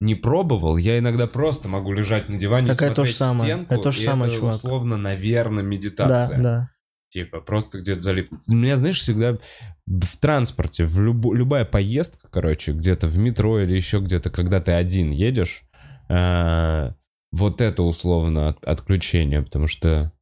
[0.00, 3.54] не пробовал, я иногда просто могу лежать на диване, Так это то смотреть же самое,
[3.54, 4.56] стенку, это то же и самое, это, чувак.
[4.56, 6.42] условно, наверное, Да, медитация.
[6.42, 6.70] да.
[7.10, 8.42] Типа, просто где-то залипнуть.
[8.48, 9.38] У меня, знаешь, всегда
[9.86, 14.72] в транспорте, в любо- любая поездка, короче, где-то в метро или еще где-то, когда ты
[14.72, 15.62] один едешь,
[16.10, 16.92] э,
[17.32, 20.12] вот это условно от- отключение, потому что...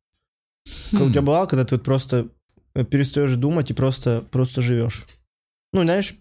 [0.93, 1.25] Как У тебя Хм.
[1.25, 2.29] бывало, когда ты вот просто
[2.75, 5.07] э, перестаешь думать и просто, просто живешь?
[5.73, 6.15] Ну, знаешь...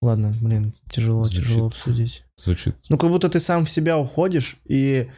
[0.00, 1.42] Ладно, блин, тяжело, Звучит.
[1.44, 2.24] тяжело обсудить.
[2.36, 2.76] Звучит.
[2.88, 5.10] Ну, как будто ты сам в себя уходишь и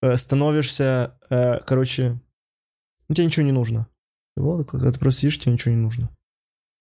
[0.00, 2.20] э, становишься, э, короче,
[3.08, 3.86] ну, тебе ничего не нужно.
[4.36, 6.10] Вот, когда ты просто сидишь, тебе ничего не нужно.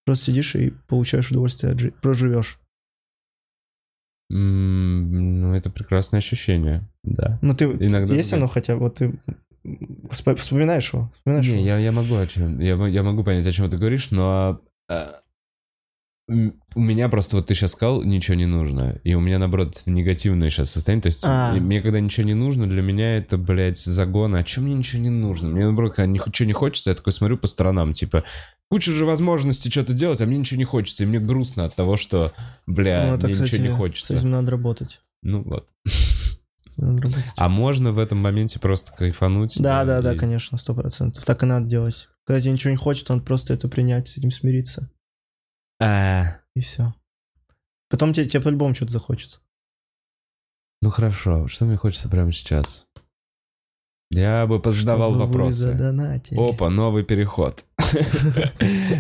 [0.05, 1.95] Просто сидишь и получаешь удовольствие от жизни.
[2.01, 2.59] Просто живешь.
[4.32, 7.39] М, Ну, это прекрасное ощущение, да.
[7.41, 7.65] Ну, ты...
[7.65, 8.34] Иногда есть бывает.
[8.34, 8.82] оно хотя бы?
[8.82, 9.19] Вот ты
[10.11, 11.11] вспоминаешь его?
[11.15, 11.65] Вспоминаешь Не, его?
[11.65, 15.21] я, я могу о чем, я, я могу понять, о чем ты говоришь, но а,
[16.28, 20.49] у меня просто, вот ты сейчас сказал, ничего не нужно, и у меня, наоборот, негативное
[20.49, 21.53] сейчас состояние, то есть А.
[21.53, 25.11] мне когда ничего не нужно, для меня это, блядь, загон, а чем мне ничего не
[25.11, 25.49] нужно?
[25.49, 28.23] Мне, наоборот, когда ничего не хочется, я такой смотрю по сторонам, типа,
[28.69, 31.95] куча же возможностей что-то делать, а мне ничего не хочется, и мне грустно от того,
[31.95, 32.34] что,
[32.65, 34.17] бля, Ну, это, мне кстати, ничего не С хочется.
[34.17, 34.99] этим надо работать.
[35.21, 35.67] Ну вот.
[37.38, 39.55] А можно в этом моменте просто кайфануть?
[39.59, 41.23] Да, да, да, и- конечно, сто процентов.
[41.23, 42.09] Так и надо делать.
[42.26, 44.89] Когда тебе ничего не хочется, надо просто это принять, с этим смириться.
[45.80, 46.93] А, И все.
[47.89, 49.39] Потом тебе, тебе по-любому что-то захочется.
[50.82, 52.88] Ну хорошо, что мне хочется прямо сейчас?
[54.11, 55.93] Я бы позадавал Чтобы вопросы.
[56.38, 57.63] Опа, новый переход.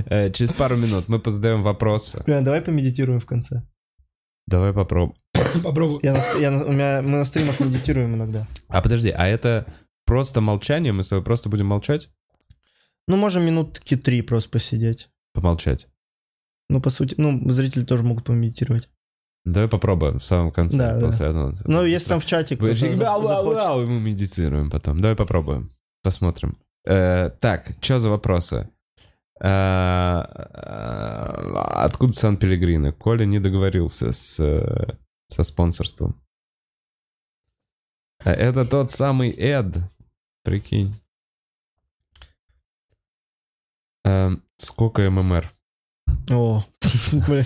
[0.07, 2.23] Э, Через пару минут мы позадаем вопросы.
[2.25, 3.63] Бля, давай помедитируем в конце.
[4.47, 5.17] Давай попробуем.
[5.63, 5.99] Попробуй.
[6.03, 8.47] Я на, я на- у меня, мы на стримах медитируем иногда.
[8.67, 9.65] А подожди, а это
[10.05, 10.93] просто молчание?
[10.93, 12.09] Мы с тобой просто будем молчать?
[13.07, 15.09] Ну, можем минутки три просто посидеть.
[15.33, 15.87] Помолчать.
[16.69, 18.89] Ну, по сути, ну, зрители тоже могут помедитировать.
[19.45, 20.77] Давай попробуем в самом конце.
[20.77, 21.05] Да, да.
[21.05, 21.63] после анонса.
[21.67, 23.87] Ну, если там в чате кто-то Вы- захочет.
[23.87, 25.01] и мы медитируем потом.
[25.01, 25.71] Давай попробуем.
[26.01, 26.57] Посмотрим.
[26.87, 28.69] Э, так, что за вопросы?
[29.39, 30.21] Э, э,
[31.85, 32.91] Откуда Сан-Пелегрино?
[32.93, 34.35] Коля не договорился с,
[35.27, 36.19] со спонсорством.
[38.19, 39.77] Это тот самый Эд.
[40.43, 40.95] Прикинь.
[44.03, 45.54] Эм, Сколько ММР?
[46.31, 46.65] О,
[47.27, 47.45] блин.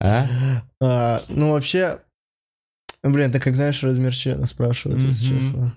[0.00, 0.26] А?
[0.80, 2.00] А, ну, вообще,
[3.02, 5.76] блин, это как, знаешь, размер члена спрашивают, если честно.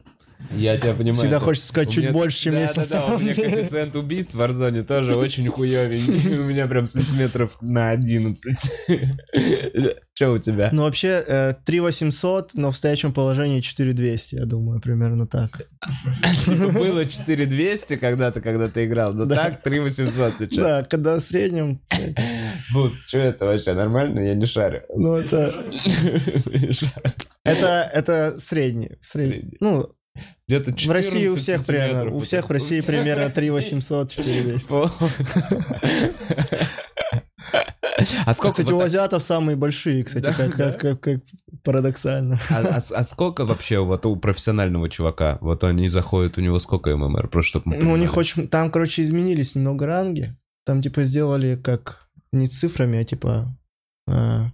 [0.52, 1.16] Я тебя понимаю.
[1.16, 3.34] Всегда хочется сказать чуть меня- больше, чем да, есть да, на да, самом у меня
[3.36, 3.50] деле.
[3.50, 6.36] коэффициент убийств в Warzone тоже очень хуёвенький.
[6.42, 8.44] У меня прям сантиметров на 11.
[10.14, 10.70] Че у тебя?
[10.72, 15.68] Ну, вообще, э, 3800, но в стоячем положении 4200, я думаю, примерно так.
[16.46, 20.58] Типа было 4200 когда-то, когда ты играл, но так 3800 сейчас.
[20.58, 22.14] Да, когда в среднем, э,
[22.74, 24.20] Бус, что это вообще нормально?
[24.22, 24.82] Я не шарю.
[24.96, 25.54] ну, это,
[27.44, 28.92] это, это средний.
[29.02, 29.40] средний.
[29.42, 29.58] Средний.
[29.60, 29.92] Ну,
[30.48, 33.50] Где-то в России у 14 всех примерно, у всех в России примерно в России.
[33.50, 34.74] 3800, 4200.
[34.74, 34.92] О.
[38.26, 40.72] А сколько Кстати, вот у азиатов самые большие, кстати, Да, как, да.
[40.72, 41.22] как, как, как
[41.64, 42.40] парадоксально.
[42.50, 45.38] А, а а сколько вообще вот у профессионального чувака?
[45.42, 47.28] Вот они заходят, у него сколько ММР?
[47.30, 48.48] Просто чтобы Ну, у них очень...
[48.48, 50.36] Там, короче, изменились немного ранги.
[50.66, 52.08] Там, типа, сделали как...
[52.32, 53.58] Не цифрами, а типа...
[54.08, 54.52] а,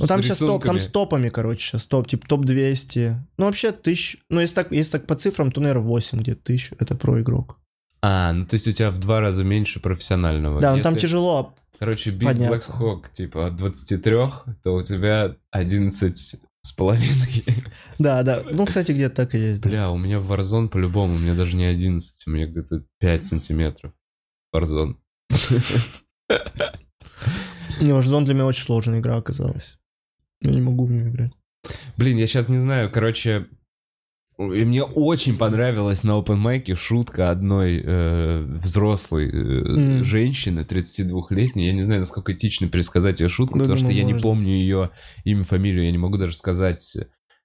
[0.00, 0.78] Ну, там С сейчас топ, там рисунками.
[0.78, 3.14] с топами, короче, сейчас топ, типа топ-200.
[3.38, 4.18] Ну, вообще, тысяч...
[4.30, 6.70] Ну, если так, если так по цифрам, то, наверное, 8 где-то тысяч.
[6.78, 7.58] Это про игрок.
[8.02, 10.60] А, ну то есть у тебя в два раза меньше профессионального.
[10.60, 11.54] да, ну, там Если, тяжело.
[11.78, 12.62] Короче, бить Black.
[12.78, 14.14] Hawk, типа, от 23,
[14.62, 17.44] то у тебя 11 с половиной.
[17.98, 18.42] Да, да.
[18.52, 19.62] Ну, кстати, где-то так и есть.
[19.62, 19.68] да.
[19.68, 23.26] Бля, у меня в Warzone по-любому, у меня даже не 11, у меня где-то 5
[23.26, 23.92] сантиметров.
[24.54, 24.96] Warzone.
[27.80, 29.76] Не, Warzone для меня очень сложная игра оказалась.
[30.42, 31.32] Я не могу в нее играть.
[31.96, 33.46] Блин, я сейчас не знаю, короче,
[34.38, 40.04] и мне очень понравилась на open майке шутка одной э, взрослой э, Мгм.
[40.04, 41.66] женщины, 32-летней.
[41.66, 44.22] Я не знаю, насколько этично пересказать ее шутку, Да, потому что я не можно.
[44.28, 44.90] помню ее
[45.24, 46.94] имя, фамилию, я не могу даже сказать,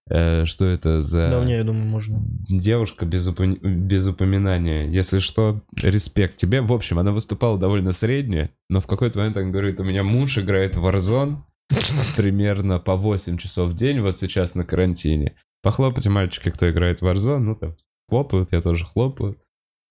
[0.09, 2.19] что это за Да, мне, я думаю, можно.
[2.49, 4.89] девушка без, упомя- без упоминания.
[4.89, 6.61] Если что, респект тебе.
[6.61, 10.37] В общем, она выступала довольно средне, но в какой-то момент она говорит, у меня муж
[10.37, 11.37] играет в Warzone
[12.17, 15.35] примерно по 8 часов в день, вот сейчас на карантине.
[15.63, 17.75] Похлопайте, мальчики, кто играет в Warzone, ну там
[18.09, 19.37] хлопают, я тоже хлопаю.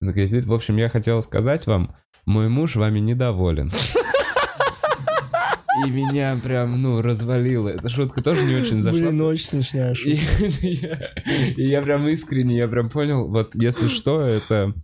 [0.00, 1.94] В общем, я хотел сказать вам,
[2.26, 3.70] мой муж вами недоволен.
[5.86, 7.68] И меня прям, ну, развалило.
[7.68, 8.98] Эта шутка тоже не очень зашла.
[8.98, 10.44] Блин, ну очень смешная И, шутка.
[10.66, 11.10] я,
[11.56, 14.74] и я прям искренне, я прям понял, вот если что, это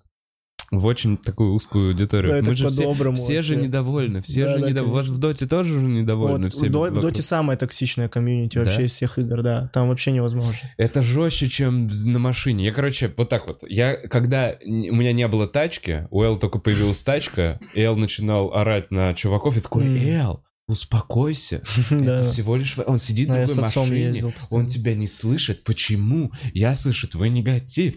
[0.71, 2.43] в очень такую узкую аудиторию.
[2.43, 4.93] Да, Мы же все, все же недовольны, все Да, же да, недовольны.
[4.93, 5.19] У вас в.
[5.19, 7.01] Доте тоже же недовольны Вот, До- в?
[7.01, 8.65] Доте самая токсичная комьюнити Да?
[8.65, 9.71] вообще из всех игр, да.
[9.73, 10.55] Там вообще невозможно.
[10.77, 12.65] Это жестче, чем на машине.
[12.65, 13.63] Я, короче, вот так вот.
[13.69, 18.53] Я, когда у меня не было тачки, у Эл только появилась тачка, и Эл начинал
[18.53, 19.85] орать на чуваков, и такой.
[19.87, 21.63] Эл, успокойся.
[21.91, 22.77] Это всего лишь...
[22.87, 25.63] Он сидит Ну, в другой машине, он тебя не слышит.
[25.65, 26.33] Почему?
[26.55, 27.97] Я слышу твой негатив.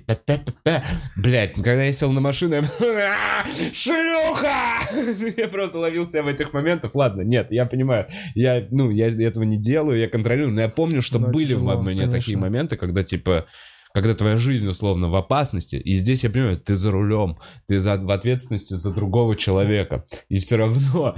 [1.15, 2.61] Блядь, когда я сел на машину, я...
[2.61, 4.79] «А, Шлюха!
[5.37, 6.93] Я просто ловил себя в этих моментах.
[6.95, 8.07] Ладно, нет, я понимаю.
[8.35, 10.53] Я, ну, я этого не делаю, я контролирую.
[10.53, 13.45] Но я помню, что Да, были в мне такие моменты, когда, типа,
[13.93, 17.95] когда твоя жизнь условно в опасности, и здесь я понимаю, ты за рулем, ты за,
[17.95, 21.15] в ответственности за другого человека, и все равно,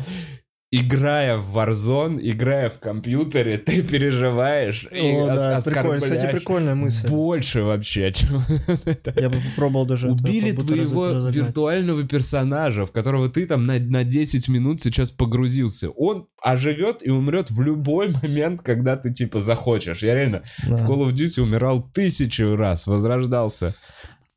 [0.74, 6.00] играя в Warzone, играя в компьютере, ты переживаешь О, да, прикольно.
[6.00, 7.08] Кстати, прикольная мысль.
[7.10, 8.42] больше вообще, чем
[8.86, 9.14] это.
[9.20, 11.36] Я бы попробовал даже это Убили твоего разогнать.
[11.36, 15.90] виртуального персонажа, в которого ты там на, на 10 минут сейчас погрузился.
[15.90, 20.02] Он оживет и умрет в любой момент, когда ты типа захочешь.
[20.04, 20.76] Я реально Да.
[20.76, 23.76] в Call of Duty умирал тысячу раз, возрождался.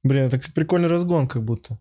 [0.02, 1.78] Блин, так прикольный разгон как будто.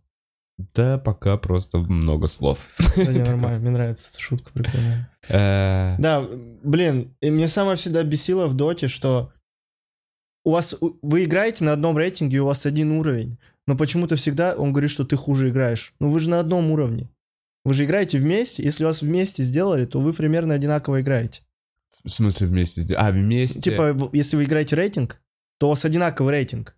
[0.58, 2.60] Да, пока просто много слов.
[2.96, 5.12] Да не, нормально, мне нравится эта шутка прикольная.
[5.30, 6.28] Э, Да,
[6.64, 9.32] блин, и мне самое всегда бесило в доте, что
[10.46, 14.72] у вас, вы играете на одном рейтинге, у вас один уровень, но почему-то всегда он
[14.72, 15.94] говорит, что ты хуже играешь.
[16.00, 17.10] Ну вы же на одном уровне.
[17.66, 21.42] Вы же играете вместе, если вас вместе сделали, то вы примерно одинаково играете.
[22.04, 22.84] В смысле вместе?
[22.96, 23.62] А, вместе?
[23.62, 25.22] Типа, если вы играете рейтинг,
[25.60, 26.76] то у вас одинаковый рейтинг.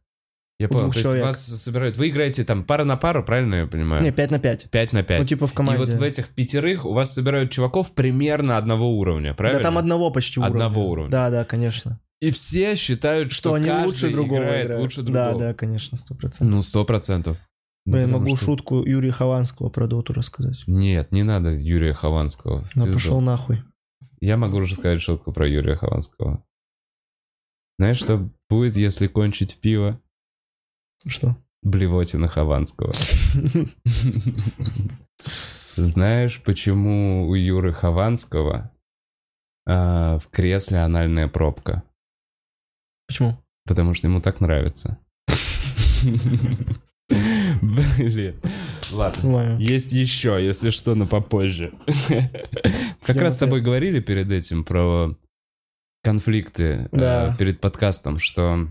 [0.59, 1.25] Я понял, то есть человек.
[1.25, 1.97] вас собирают...
[1.97, 4.01] Вы играете там пара на пару, правильно я понимаю?
[4.03, 4.69] Не, 5 на 5.
[4.71, 5.19] 5 на 5.
[5.19, 5.83] Ну, типа в И команде.
[5.85, 9.59] вот в этих пятерых у вас собирают чуваков примерно одного уровня, правильно?
[9.61, 10.53] Да там одного почти уровня.
[10.53, 11.11] Одного уровня.
[11.11, 11.99] Да, да, конечно.
[12.21, 14.81] И все считают, что, Что они каждый лучше другого играет играют.
[14.83, 15.39] лучше Да, другого.
[15.49, 16.55] да, конечно, сто процентов.
[16.55, 17.37] Ну, сто процентов.
[17.85, 20.63] Ну, Блин, потому могу что- шутку Юрия Хованского про доту рассказать.
[20.67, 22.65] Нет, не надо Юрия Хованского.
[22.73, 23.61] Ну, пошел нахуй.
[24.21, 26.43] Я могу уже сказать шутку про Юрия Хованского.
[27.77, 29.99] Знаешь, что будет, если кончить пиво?
[31.05, 31.37] Что?
[31.61, 32.93] Блевотина Хованского.
[35.75, 38.71] Знаешь, почему у Юры Хованского
[39.67, 41.83] а, в кресле анальная пробка?
[43.07, 43.37] Почему?
[43.65, 44.99] Потому что ему так нравится.
[47.09, 48.35] Блин.
[48.91, 49.57] Ладно.
[49.59, 51.73] Есть еще, если что, но попозже.
[53.05, 55.15] Как раз с тобой говорили перед этим про
[56.03, 58.67] конфликты э, перед подкастом, что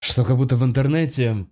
[0.00, 1.46] что как будто в интернете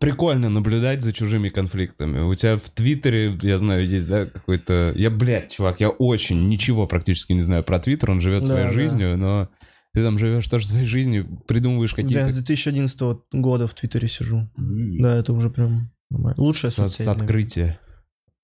[0.00, 2.20] прикольно наблюдать за чужими конфликтами.
[2.20, 4.92] У тебя в Твиттере, я знаю, есть, да, какой-то...
[4.96, 8.66] Я, блядь, чувак, я очень ничего практически не знаю про Твиттер, он живет Да, своей
[8.66, 8.72] да.
[8.72, 9.48] жизнью, но
[9.92, 12.28] ты там живешь тоже своей жизнью, придумываешь Я какие-то...
[12.28, 13.00] с 2011
[13.32, 14.48] года в Твиттере сижу.
[14.56, 16.42] Да, это уже прям нормально.
[16.42, 17.78] Лучшая с, соцсеть, с открытия.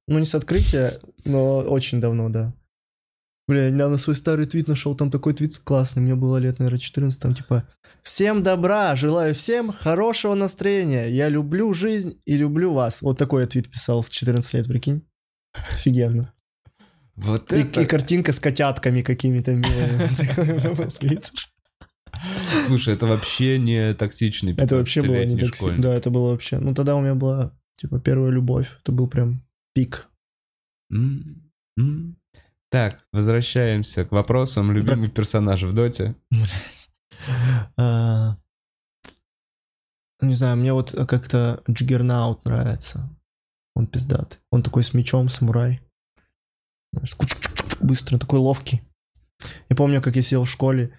[0.06, 0.94] Ну, не с открытия,
[1.24, 2.54] но очень давно, да.
[3.50, 6.78] Бля, я недавно свой старый твит нашел, там такой твит классный, мне было лет, наверное,
[6.78, 7.64] 14, там типа
[8.04, 13.02] «Всем добра, желаю всем хорошего настроения, я люблю жизнь и люблю вас».
[13.02, 15.02] Вот такой я твит писал в 14 лет, прикинь.
[15.52, 16.32] Офигенно.
[17.16, 17.80] Вот И, это...
[17.80, 21.20] и картинка с котятками какими-то милыми.
[22.68, 25.80] Слушай, это вообще не токсичный Это вообще было не 15-летний так школьник.
[25.80, 26.60] Да, это было вообще...
[26.60, 28.68] Ну, тогда у меня была, типа, первая любовь.
[28.80, 29.42] Это был прям
[29.74, 30.08] пик.
[32.70, 34.72] Так, возвращаемся к вопросам.
[34.72, 36.14] Любимый персонаж в Доте.
[37.76, 38.36] А,
[40.20, 43.10] Не знаю, мне вот как-то Джиггернаут нравится.
[43.74, 44.38] Он пиздатый.
[44.50, 45.80] Он такой с мечом, самурай.
[46.92, 47.16] Знаешь,
[47.80, 48.82] быстро, такой ловкий.
[49.68, 50.96] Я помню, как я сидел в школе.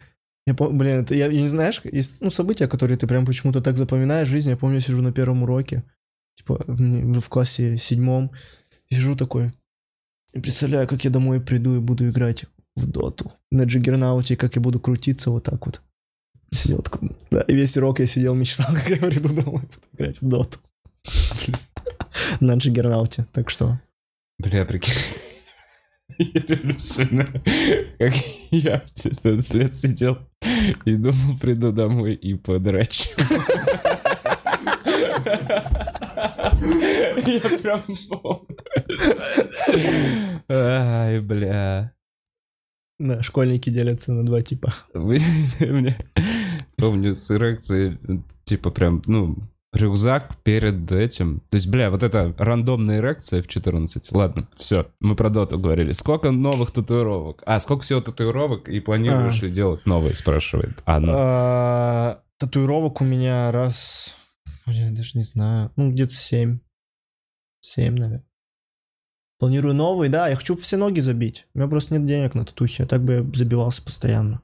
[0.47, 3.61] Я пом- блин, это я, я не знаешь, есть ну, события, которые ты прям почему-то
[3.61, 4.49] так запоминаешь в жизни.
[4.49, 5.83] Я помню, я сижу на первом уроке,
[6.35, 8.31] типа в классе седьмом,
[8.89, 9.51] сижу такой,
[10.33, 14.61] и представляю, как я домой приду и буду играть в доту на джиггернауте, как я
[14.61, 15.81] буду крутиться вот так вот.
[16.53, 20.21] Сидел такой, да, и весь урок я сидел, мечтал, как я приду домой, буду играть
[20.21, 20.59] в доту.
[22.39, 23.79] На джиггернауте, так что...
[24.37, 24.93] Бля, прикинь.
[27.97, 28.13] Как
[28.51, 30.17] я в 14 лет сидел
[30.85, 33.09] и думал, приду домой и подрачу.
[37.25, 38.57] Я прям помню.
[40.49, 41.91] Ай, бля.
[42.99, 44.73] Да, школьники делятся на два типа.
[44.93, 45.19] Вы-
[45.59, 45.97] мне-
[46.77, 47.97] Помню с эрекцией,
[48.43, 49.37] типа прям, ну,
[49.73, 51.41] рюкзак перед этим.
[51.49, 54.11] То есть, бля, вот эта рандомная эрекция в 14.
[54.11, 55.91] Ладно, все, мы про доту говорили.
[55.91, 57.41] Сколько новых татуировок?
[57.45, 59.45] А, сколько всего татуировок и планируешь А.
[59.45, 61.13] ли делать новые, спрашивает Анна.
[61.15, 64.13] А, Татуировок у меня раз
[64.79, 65.71] Я даже не знаю.
[65.75, 66.59] Ну, где-то 7.
[67.61, 68.25] 7, наверное.
[69.39, 71.47] Планирую новый, да, я хочу все ноги забить.
[71.53, 74.41] У меня просто нет денег на татухи, а так бы я забивался постоянно.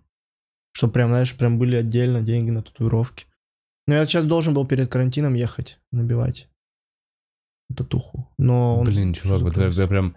[0.73, 3.25] Чтобы прям, знаешь, прям были отдельно деньги на татуировки.
[3.85, 6.47] Но я сейчас должен был перед карантином ехать, набивать
[7.75, 8.27] татуху.
[8.37, 10.15] Но он Блин, чувак, вот я прям...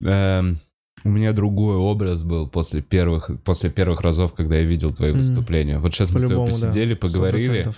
[0.00, 0.58] эм,
[1.04, 5.78] у меня другой образ был после первых, после первых разов, когда я видел твои выступления.
[5.78, 6.66] Вот сейчас мы с тобой По-любому, да.
[6.66, 7.74] посидели, поговорили, 100%.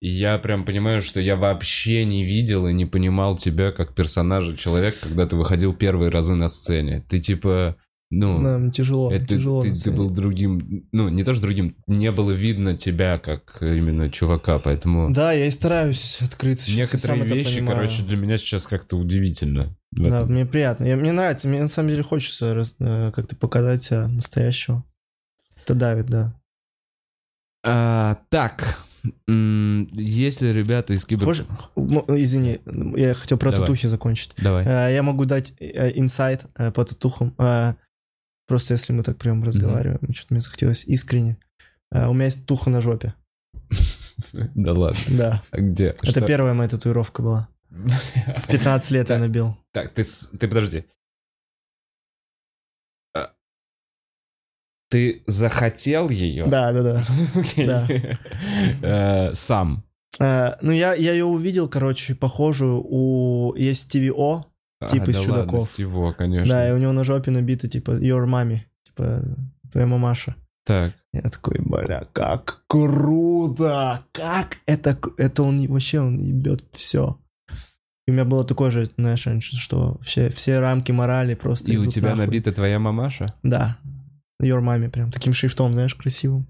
[0.00, 4.56] И я прям понимаю, что я вообще не видел и не понимал тебя как персонажа,
[4.56, 7.04] человека, когда ты выходил первые разы на сцене.
[7.08, 7.76] Ты типа,
[8.10, 8.38] ну...
[8.38, 9.62] Мне тяжело, Это тяжело.
[9.62, 14.10] ты, ты был другим, ну, не то что другим, не было видно тебя как именно
[14.10, 16.70] чувака, поэтому Да, я и стараюсь открыться.
[16.74, 19.76] некоторые вещи, короче, для меня сейчас как-то удивительно.
[19.92, 20.84] Да, мне приятно.
[20.84, 24.82] Я- мне нравится, мне на самом деле хочется раз- э, как-то показать себя настоящего.
[25.62, 26.34] Это давит, да.
[27.62, 28.78] А, так,
[29.26, 31.26] если ребята из кибер...
[31.26, 31.46] Хочешь-
[31.76, 32.60] м, Извини,
[32.96, 33.66] я хотел про Давай.
[33.66, 34.32] татухи закончить.
[34.38, 34.64] Давай.
[34.66, 37.34] Э, Я могу дать э, инсайт э, по татухам.
[38.46, 41.38] Просто если мы так прям разговариваем, что-то мне захотелось искренне.
[41.92, 43.14] У меня есть татуха на жопе.
[44.54, 45.00] Да ладно.
[45.08, 45.42] Да.
[45.50, 45.94] А где?
[46.02, 47.48] Это первая моя татуировка была.
[47.70, 49.56] В 15 лет я набил.
[49.72, 50.02] Так, ты,
[50.38, 50.84] ты подожди.
[54.90, 56.46] Ты захотел ее?
[56.46, 57.04] Да, да,
[57.56, 57.86] да.
[58.82, 59.84] Э, Сам.
[60.18, 63.54] Э, Ну, я, я ее увидел, короче, похожую у...
[63.54, 63.90] Есть
[64.90, 65.78] Типа А, из да чудаков.
[65.78, 66.54] ладно, конечно.
[66.54, 69.22] да, и у него на жопе набито, типа, your mommy, типа,
[69.70, 70.34] твоя мамаша.
[70.64, 70.94] Так.
[71.12, 74.04] Я такой, бля, как круто!
[74.12, 74.98] Как это...
[75.18, 77.18] Это он вообще, он ебет все.
[78.06, 81.76] И у меня было такое же, знаешь, раньше, что все, все рамки морали просто И
[81.76, 82.26] у тебя нахуй.
[82.26, 83.34] набита твоя мамаша?
[83.42, 83.76] Да.
[84.40, 86.46] Your mommy прям таким шрифтом, знаешь, красивым.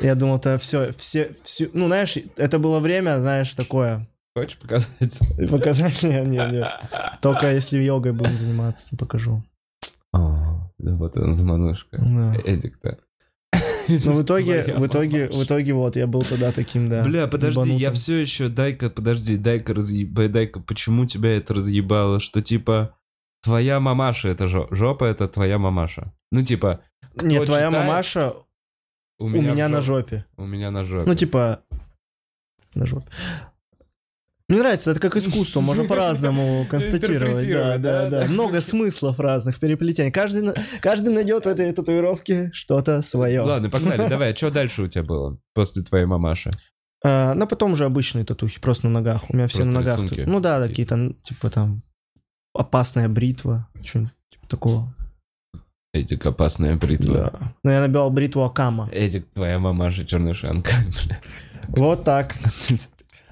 [0.00, 4.06] Я думал, это все, все, все, ну, знаешь, это было время, знаешь, такое,
[4.36, 4.88] Хочешь показать?
[5.50, 6.64] показать, не, не, не.
[7.22, 9.44] Только если йогой будем заниматься, то покажу.
[10.12, 11.98] О, да вот он заманушка.
[11.98, 12.34] Да.
[12.44, 12.98] Эдик-то.
[13.86, 17.04] Ну, в итоге, в итоге, в итоге, вот, я был тогда таким, да.
[17.04, 17.92] Бля, подожди, я ебанутым.
[17.92, 22.96] все еще, дай-ка, подожди, дай-ка разъебай, дай-ка, почему тебя это разъебало, что типа
[23.44, 26.12] твоя мамаша это жо- жопа, это твоя мамаша.
[26.32, 26.80] Ну типа
[27.20, 28.32] Нет, твоя читает, мамаша
[29.18, 30.24] у у меня, меня в на жоп- жопе.
[30.36, 31.06] У меня на жопе.
[31.06, 31.60] Ну, типа,
[32.74, 33.06] на жопе.
[34.48, 37.48] Мне нравится, это как искусство, можно по-разному констатировать.
[37.48, 38.24] Да, да, да?
[38.26, 40.10] Много смыслов разных переплетений.
[40.10, 43.40] Каждый, каждый найдет в этой татуировке что-то свое.
[43.40, 46.50] Ладно, погнали, давай, а что дальше у тебя было после твоей мамаши?
[47.04, 49.30] А, ну, потом уже обычные татухи, просто на ногах.
[49.30, 50.26] У меня все Просто на ногах.
[50.26, 51.82] Ну да, какие-то, типа там,
[52.54, 54.94] опасная бритва, что-нибудь типа такого.
[55.92, 57.14] Эдик, опасная бритва.
[57.14, 57.54] Да.
[57.62, 58.88] Но я набивал бритву Акама.
[58.92, 60.72] Эдик, твоя мамаша чернышанка.
[61.68, 62.34] Вот так.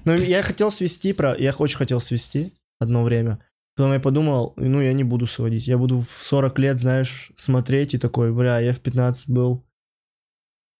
[0.05, 1.33] Ну, я хотел свести, про...
[1.33, 3.39] я очень хотел свести одно время.
[3.75, 5.65] Потом я подумал, ну, я не буду сводить.
[5.65, 9.63] Я буду в 40 лет, знаешь, смотреть и такой, бля, я в 15 был.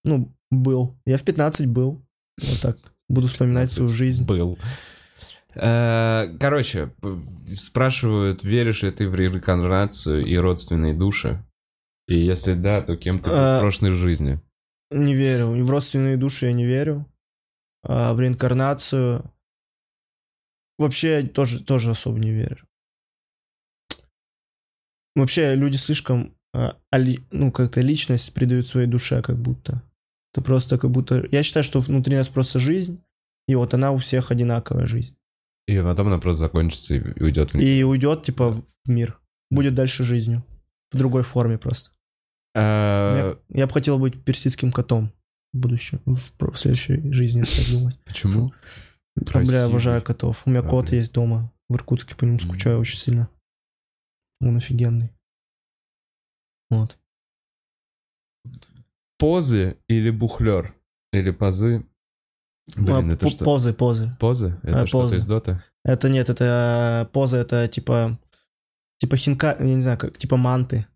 [0.04, 0.98] Ну, был.
[1.06, 2.02] Я в 15 был.
[2.42, 2.78] Вот так.
[3.08, 4.26] Буду вспоминать свою жизнь.
[4.26, 4.58] Был.
[5.56, 6.94] Э, Короче,
[7.56, 11.44] спрашивают, веришь ли ты в реинкарнацию и родственные души?
[12.08, 14.42] И если да, то кем ты был в А, прошлой жизни?
[14.92, 15.48] Не верю.
[15.64, 17.06] В родственные души я не верю.
[17.84, 19.24] А в реинкарнацию
[20.78, 22.66] вообще я тоже, тоже особо не верю.
[25.16, 29.84] Вообще люди слишком, а, али- ну, как-то личность придают своей душе, как будто.
[30.34, 31.26] Это просто как будто...
[31.32, 33.02] Я считаю, что внутри нас просто жизнь,
[33.48, 35.16] и вот она у всех одинаковая жизнь.
[35.68, 37.54] И потом она просто закончится и уйдет.
[37.54, 39.20] в- И уйдет, типа, в мир.
[39.50, 40.44] Будет дальше жизнью.
[40.92, 41.92] В другой форме просто.
[42.56, 45.12] Э, Я, я бы хотел быть персидским котом
[45.54, 48.00] в будущем, в, в следующей жизни, если думать.
[48.04, 48.52] Почему?
[49.16, 49.66] А, бля, Красивый.
[49.66, 50.42] обожаю котов.
[50.46, 51.00] У меня А, кот блин.
[51.00, 53.30] есть дома в Иркутске, по нему скучаю очень сильно.
[54.42, 55.12] Он офигенный.
[56.70, 56.98] Вот.
[59.18, 60.76] Позы или бухлер?
[61.14, 61.86] Или позы?
[62.76, 63.44] Блин, А, это что?
[63.44, 64.16] Позы, позы.
[64.20, 64.58] Позы?
[64.64, 65.64] Это А, что-то из дота?
[65.84, 68.18] Это нет, это э, поза, это типа
[69.00, 70.88] типа хинка, я не знаю, как типа манты.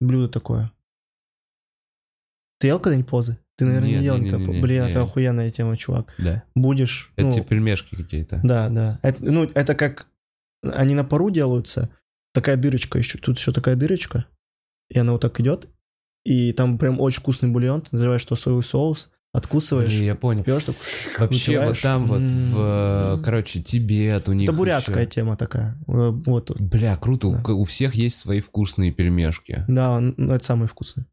[0.00, 0.72] Блюдо такое.
[2.58, 3.38] Ты ел когда-нибудь позы?
[3.56, 4.46] Ты, наверное, не ел не- никогда.
[4.46, 4.90] не- не, Блин, не.
[4.90, 6.12] это охуенная тема, чувак.
[6.18, 6.42] Да.
[6.56, 7.12] Будешь.
[7.16, 8.40] Это ну, типа пельмешки какие-то.
[8.42, 8.98] Да, да.
[9.02, 10.08] Это, ну, это как
[10.62, 11.90] они на пару делаются.
[12.32, 13.18] Такая дырочка еще.
[13.18, 14.26] Тут еще такая дырочка.
[14.90, 15.68] И она вот так идет.
[16.24, 17.82] И там прям очень вкусный бульон.
[17.82, 19.10] Ты называешь что соевый соус.
[19.34, 19.90] Откусываешь.
[19.90, 20.44] Я понял.
[20.44, 20.76] пьешь, так,
[21.18, 23.18] Вообще вот там вот в, М.
[23.18, 25.76] э, короче, Тибет у них Это бурятская ещё- тема такая.
[25.88, 26.58] Э, Вот.
[26.60, 27.52] Бля, круто, у Да.
[27.52, 29.64] у всех есть свои вкусные пельмешки.
[29.68, 31.04] Да, ну, это самый вкусный.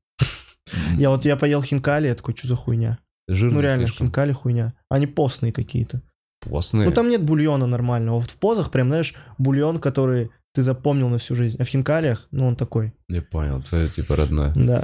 [0.98, 3.00] Я вот я поел хинкали, я такой, что за хуйня?
[3.28, 4.08] Жирные Ну реально, слишком.
[4.08, 4.74] хинкали хуйня.
[4.90, 6.02] Они постные какие-то.
[6.42, 6.88] Постные.
[6.88, 8.20] Ну там нет бульона нормального.
[8.20, 11.58] Вот в позах прям, знаешь, бульон, который ты запомнил на всю жизнь.
[11.60, 12.94] А в хинкалиях, ну он такой.
[13.08, 14.54] Не понял, твое типа родное.
[14.56, 14.84] Да.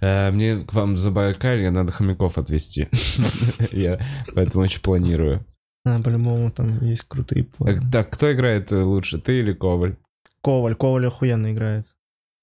[0.00, 2.88] Э, Мне к вам за Байкалье надо хомяков отвезти.
[3.72, 3.98] Я
[4.34, 5.44] поэтому очень планирую.
[5.84, 7.80] А, по-любому там есть крутые планы.
[7.90, 9.96] так, кто играет лучше, ты или Коваль?
[10.42, 10.74] Коваль.
[10.74, 11.86] Коваль охуенно играет.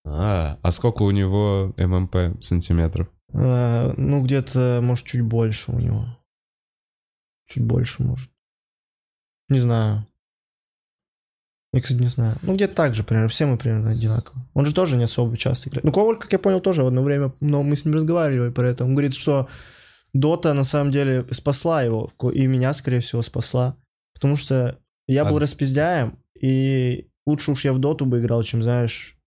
[0.05, 3.07] А, а сколько у него ММП сантиметров?
[3.33, 6.05] А, ну, где-то, может, чуть больше у него.
[7.47, 8.29] Чуть больше, может.
[9.49, 10.05] Не знаю.
[11.73, 12.35] Я, кстати, не знаю.
[12.43, 13.27] Ну, где-то так же, примерно.
[13.29, 14.45] Все мы примерно одинаково.
[14.53, 15.83] Он же тоже не особо часто играет.
[15.83, 18.69] Ну, Коваль, как я понял, тоже в одно время, но мы с ним разговаривали про
[18.69, 18.85] это.
[18.85, 19.47] Он говорит, что
[20.13, 22.11] Дота на самом деле спасла его.
[22.33, 23.75] И меня, скорее всего, спасла.
[24.13, 28.61] Потому что я был А- распиздяем, и лучше уж я в Доту бы играл, чем,
[28.61, 29.17] знаешь,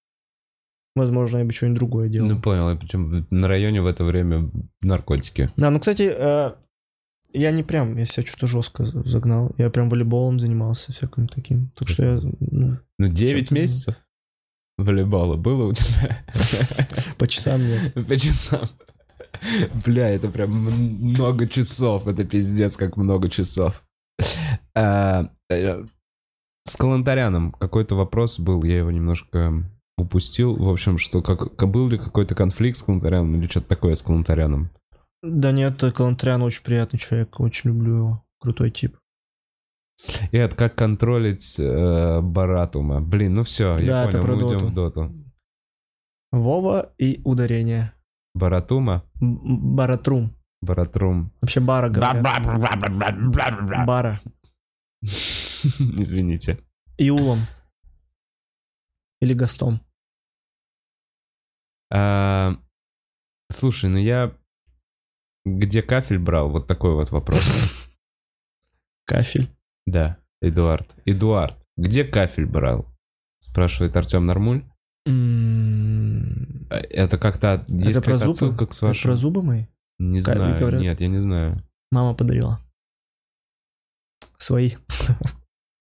[0.95, 2.29] возможно, я бы что-нибудь другое делал.
[2.29, 2.79] Ну, понял.
[2.79, 4.51] Причем на районе в это время
[4.83, 5.51] наркотики.
[5.57, 6.53] Да, ну, кстати, э,
[7.33, 9.53] я не прям, я себя что-то жестко за- загнал.
[9.59, 11.71] Я прям волейболом занимался, всяким таким.
[11.75, 13.95] Так что я ну, Ну, 9 Чё ты месяцев
[14.79, 16.25] волейбола было у тебя?
[17.19, 17.95] по часам нет.
[17.95, 18.67] По часам.
[19.85, 22.07] Бля, это прям много часов.
[22.07, 23.83] Это пиздец, как много часов.
[24.75, 25.85] А, э,
[26.67, 29.63] С Калантаряном какой-то вопрос был, я его немножко
[29.99, 30.57] упустил.
[30.57, 34.71] В общем, что как- был ли какой-то конфликт с Калантаряном или что-то такое с Калантаряном?
[35.23, 38.25] Да нет, Калантрян очень приятный человек, очень люблю его.
[38.39, 38.97] Крутой тип.
[40.31, 43.01] И это как контролить э, Баратума.
[43.01, 44.67] Блин, ну все, я Да, понял, мы идем доту.
[44.67, 45.13] в доту.
[46.33, 47.93] Вова и ударение.
[48.35, 49.05] Баратума?
[49.21, 50.37] Баратрум.
[50.61, 51.33] Баратрум.
[51.41, 52.23] Вообще бара говорят.
[53.87, 54.21] Бара.
[55.03, 56.59] Извините.
[56.99, 57.41] Иулом.
[59.21, 59.81] Или Гастом.
[61.91, 62.57] А,
[63.51, 64.37] слушай, ну я
[65.47, 66.51] где кафель брал?
[66.51, 67.43] Вот такой вот вопрос.
[69.07, 69.49] Кафель.
[69.87, 70.95] Да, Эдуард.
[71.05, 72.87] Эдуард, где кафель брал?
[73.41, 74.65] Спрашивает Артем Нормуль.
[75.07, 75.11] А,
[76.91, 78.31] Это как-то Это про зубы?
[78.33, 79.11] отсылка к с вашим...
[79.11, 79.67] про зубы мои?
[80.01, 80.81] Не Как знаю, говорят?
[80.83, 81.63] нет, я не знаю.
[81.93, 82.61] Мама подарила.
[84.39, 84.73] Свои.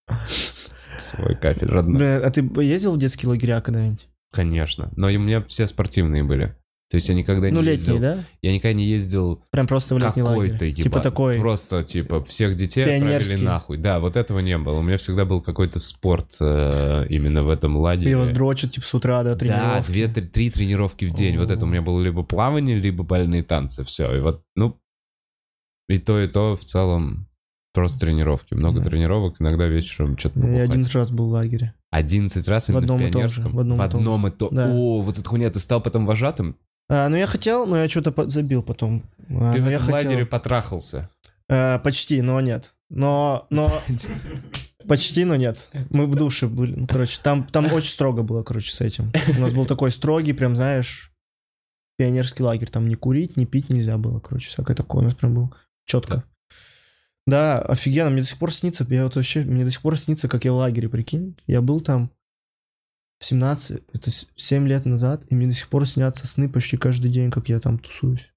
[1.00, 1.98] Свой кафель родной.
[1.98, 4.08] Бля, а ты ездил в детские лагеря когда-нибудь?
[4.32, 4.92] Конечно.
[4.96, 6.56] Но у меня все спортивные были.
[6.96, 8.00] То есть я никогда Ну, не летние, ездил.
[8.00, 8.20] да?
[8.42, 11.38] Я никогда не ездил Прям просто в летний какой-то, еба- Типа такой.
[11.42, 13.76] Просто, типа, всех детей отправили нахуй.
[13.76, 14.76] Да, вот этого не было.
[14.80, 18.12] У меня всегда был какой-то спорт э, именно в этом лагере.
[18.12, 19.92] И вас дрочат, типа, с утра до Да, тренировки.
[19.92, 21.38] две, три, три тренировки в день.
[21.38, 23.84] Вот это у меня было либо плавание, либо бальные танцы.
[23.84, 24.16] Все.
[24.16, 24.80] И вот, ну,
[25.90, 27.28] и то, и то в целом
[27.74, 28.54] просто тренировки.
[28.54, 28.86] Много Да.
[28.86, 31.74] тренировок, иногда вечером что-то Я один раз был в лагере.
[31.92, 33.52] 11 раз В именно в, одном и том же, пионерском?
[33.54, 34.50] в одном и том то.
[34.56, 34.72] Да.
[34.74, 36.58] О, вот эта хуйня, ты стал потом вожатым?
[36.90, 39.04] А, ну, я хотел, но я что-то забил потом.
[39.30, 40.10] А, ты в этом хотел.
[40.10, 41.10] лагере потрахался.
[41.50, 42.74] А, почти, но нет.
[42.90, 43.82] Но, но...
[44.88, 45.58] Почти, но нет.
[45.90, 46.76] Мы в душе были.
[46.76, 49.12] Ну, короче, там, там очень строго было, короче, с этим.
[49.36, 51.12] У нас был такой строгий, прям, знаешь,
[51.98, 52.70] пионерский лагерь.
[52.70, 55.56] Там не курить, не пить нельзя было, короче, всякое такое у нас прям было
[55.86, 56.24] четко.
[57.26, 60.28] Да, офигенно, мне до сих пор снится, я вот вообще, мне до сих пор снится,
[60.28, 61.36] как я в лагере, прикинь.
[61.48, 62.12] Я был там
[63.20, 66.78] в 17, это с- 7 лет назад, и мне до сих пор снятся сны почти
[66.78, 68.32] каждый день, как я там тусуюсь.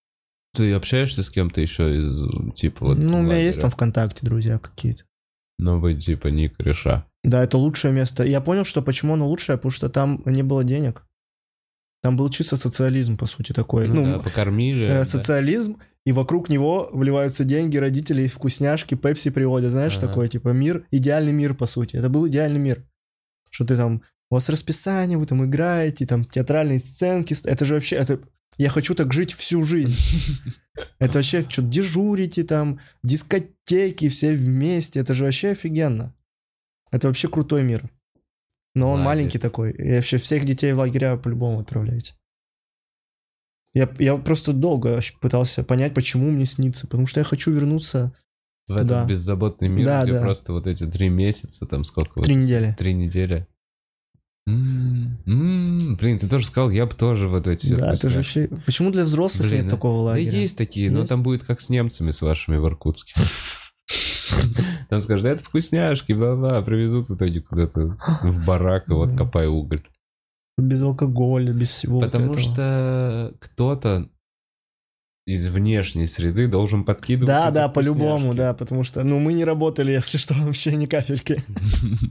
[0.54, 2.22] Ты общаешься с кем-то еще из,
[2.54, 3.60] типа, вот ну, у меня есть лагеря?
[3.62, 5.04] там ВКонтакте друзья какие-то.
[5.58, 7.04] Новый, типа, ник Реша.
[7.24, 8.24] Да, это лучшее место.
[8.24, 11.04] Я понял, что почему оно лучшее, потому что там не было денег.
[12.00, 13.88] Там был чисто социализм, по сути, такой.
[13.88, 14.84] Ну, Ну, да, покормили.
[14.84, 15.04] э, да.
[15.04, 20.06] социализм, и вокруг него вливаются деньги, родители вкусняшки, пепси приводят, знаешь, Ага.
[20.06, 21.96] такой, типа, мир, идеальный мир, по сути.
[21.96, 22.84] Это был идеальный мир.
[23.50, 27.36] Что ты там, у вас расписание, вы там играете, там театральные сценки.
[27.44, 28.20] Это же вообще, это...
[28.56, 29.96] Я хочу так жить всю жизнь.
[30.98, 34.98] Это вообще что дежурите там, дискотеки все вместе.
[34.98, 36.12] Это же вообще офигенно.
[36.90, 37.88] Это вообще крутой мир.
[38.74, 39.04] Но он Лагерь.
[39.04, 39.72] маленький такой.
[39.72, 42.14] И вообще всех детей в лагеря по-любому отправляете.
[43.74, 46.86] Я, я просто долго пытался понять, почему мне снится.
[46.86, 48.12] Потому что я хочу вернуться
[48.66, 49.06] В этот да.
[49.06, 50.22] беззаботный мир, Да, где да.
[50.22, 52.20] просто вот эти три месяца, там сколько?
[52.22, 52.74] три вот, недели.
[52.76, 53.46] Три недели.
[54.48, 58.48] М, м, Блин, ты тоже сказал, я бы тоже вот эти Да, это же вообще...
[58.64, 60.40] Почему для взрослых Блин, нет да- такого Да лагеря?
[60.40, 61.10] есть такие, но Есть?
[61.10, 63.12] там будет как с немцами с вашими в Иркутске.
[64.90, 69.16] Там скажут, это вкусняшки, бла-бла, привезут в итоге куда-то в барак, и вот Да.
[69.16, 69.82] копай уголь.
[70.58, 74.08] Без алкоголя, без всего Потому что кто-то
[75.28, 77.26] из внешней среды должен подкидывать.
[77.26, 81.44] Да, да, по-любому, да, потому что, ну, мы не работали, если что, вообще ни капельки.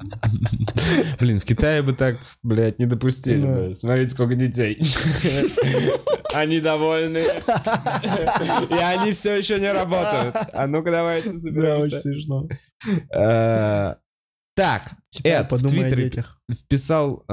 [1.19, 3.69] Блин, в Китае бы так, блядь, не допустили.
[3.69, 3.75] Бы.
[3.75, 4.79] Смотрите, сколько детей.
[6.33, 7.17] Они довольны.
[8.69, 10.35] И они все еще не работают.
[10.53, 12.43] А ну-ка давайте Да, очень смешно.
[13.15, 13.95] Э,
[14.55, 14.91] Так,
[15.23, 17.25] Эд в Твиттере вписал...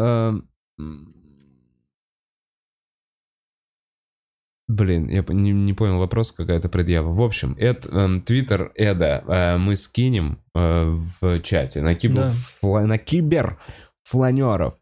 [4.75, 7.13] Блин, я не, не понял вопрос, какая-то предъява.
[7.15, 12.33] В общем, Эд, эм, Твиттер Эда э, мы скинем э, в чате на, кибер, Да.
[12.63, 13.61] фла- на кибер
[14.03, 14.75] фланеров.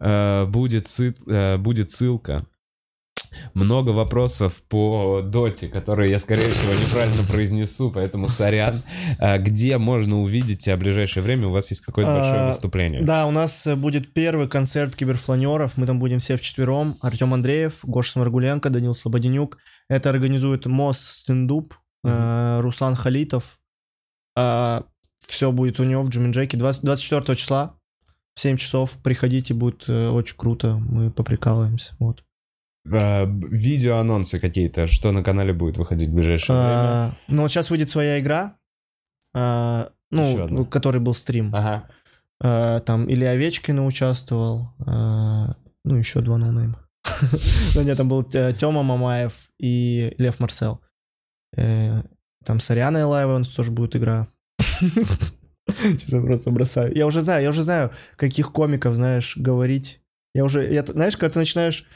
[0.00, 2.46] Э, будет, сы- э, будет ссылка.
[3.54, 8.82] Много вопросов по доте, которые я, скорее всего, неправильно произнесу, поэтому сорян.
[9.18, 11.48] Э, Где можно увидеть в ближайшее время?
[11.48, 13.02] У вас есть какое-то большое А, выступление?
[13.02, 15.76] Да, у нас э, будет первый концерт киберфланеров.
[15.76, 16.96] Мы там будем все вчетвером.
[17.00, 19.58] Артем Андреев, Гоша Сморгуленко, Данил Слободенюк.
[19.88, 21.74] Это организует МОС Стендуп,
[22.04, 23.58] э, Руслан Халитов.
[24.34, 27.74] все будет у него в Джиминджеке 20 24 числа
[28.34, 28.90] в 7 часов.
[29.02, 30.74] Приходите, будет э, очень круто.
[30.76, 31.94] Мы поприкалываемся.
[31.98, 32.24] Вот.
[32.84, 36.70] Э, б- видеоанонсы какие-то, что на канале будет выходить в ближайшее время.
[36.74, 38.56] А, ну, вот сейчас выйдет своя игра.
[39.34, 40.64] а, ну, одна.
[40.64, 41.54] который был стрим.
[41.54, 41.88] Ага.
[42.42, 45.54] А, там или Овечкина участвовал, а,
[45.84, 46.78] ну, еще два ноунейма.
[47.74, 50.80] Ну, нет, там был Тёма Мамаев и Лев Марсел.
[51.56, 52.02] Э,
[52.44, 54.26] Там с Арианой Лаевой у нас тоже будет игра.
[55.68, 56.94] Сейчас я просто бросаю.
[56.94, 60.00] Я уже знаю, я уже знаю, каких комиков, знаешь, говорить.
[60.34, 61.86] Я уже, я, знаешь, когда ты начинаешь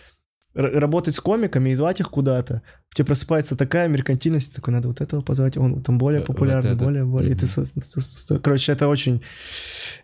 [0.56, 5.00] работать с комиками и звать их куда-то, в тебе просыпается такая меркантильность, такой, надо вот
[5.00, 6.84] этого позвать, он там более Э, вот популярный, это.
[6.84, 7.32] более, более.
[7.32, 9.22] И ты, со- со- со- короче, это очень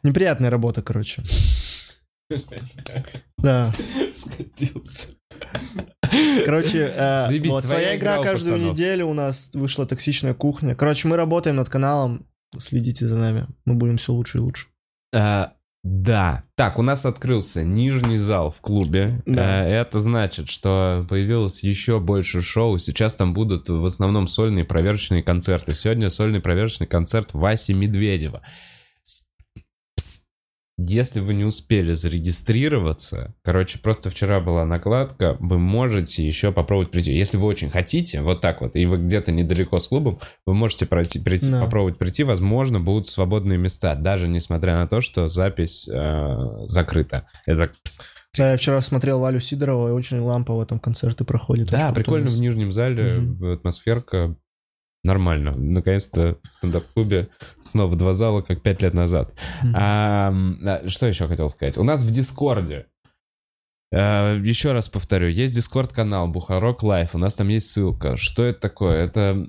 [0.03, 1.23] неприятная работа, короче.
[3.39, 3.73] Да.
[4.17, 5.09] Скатился.
[6.45, 8.73] Короче, э, Заебись, вот своя игра каждую пацанов.
[8.75, 10.75] неделю у нас вышла токсичная кухня.
[10.75, 12.27] Короче, мы работаем над каналом.
[12.59, 13.47] Следите за нами.
[13.65, 14.67] Мы будем все лучше и лучше.
[15.15, 16.45] А, Да.
[16.55, 19.21] Так, у нас открылся нижний зал в клубе.
[19.27, 19.67] Да.
[19.67, 22.79] Э, Это значит, что появилось еще больше шоу.
[22.79, 25.75] Сейчас там будут в основном сольные проверочные концерты.
[25.75, 28.43] Сегодня сольный проверочный концерт Васи Медведева.
[30.85, 37.13] Если вы не успели зарегистрироваться, короче, просто вчера была накладка, вы можете еще попробовать прийти.
[37.15, 40.87] Если вы очень хотите, вот так вот, и вы где-то недалеко с клубом, вы можете
[40.87, 41.63] пройти, прийти, Да.
[41.65, 47.27] попробовать прийти, возможно, будут свободные места, даже несмотря на то, что запись э, закрыта.
[47.47, 47.71] Это.
[48.37, 51.69] Да, я вчера смотрел Валю Сидорова, и очень лампово там концерты проходят.
[51.71, 54.37] да, Очень крутой прикольно в нижнем зале, в- атмосферка
[55.05, 55.53] нормально.
[55.57, 57.29] Наконец-то в стендап-клубе
[57.63, 59.35] снова два зала, как пять лет назад.
[59.75, 60.33] А,
[60.65, 61.77] а, что еще хотел сказать?
[61.79, 62.87] У нас в Дискорде,
[63.91, 68.17] э, еще раз повторю, есть Дискорд-канал Бухарог Live, у нас там есть ссылка.
[68.17, 69.05] Что это такое?
[69.05, 69.47] Это,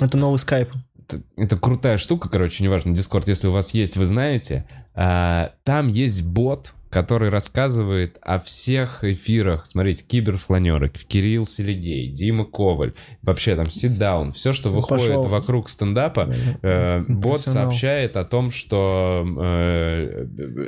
[0.00, 0.70] Это новый скайп.
[0.98, 4.66] это, это крутая штука, короче, неважно, Дискорд, если у вас есть, вы знаете.
[4.94, 9.66] А, там есть бот, который рассказывает о всех эфирах.
[9.66, 15.22] Смотрите, киберфланеры, Кирилл Селигей, Дима Коваль, вообще там ситдаун, все, что выходит Пошел.
[15.24, 16.32] вокруг стендапа,
[16.62, 20.26] Э, Бот сообщает о том, что э,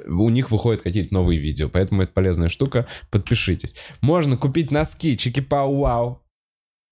[0.09, 2.87] у них выходят какие-то новые видео, поэтому это полезная штука.
[3.11, 3.77] Подпишитесь.
[4.01, 6.18] Можно купить носки Чики-Пау-Вау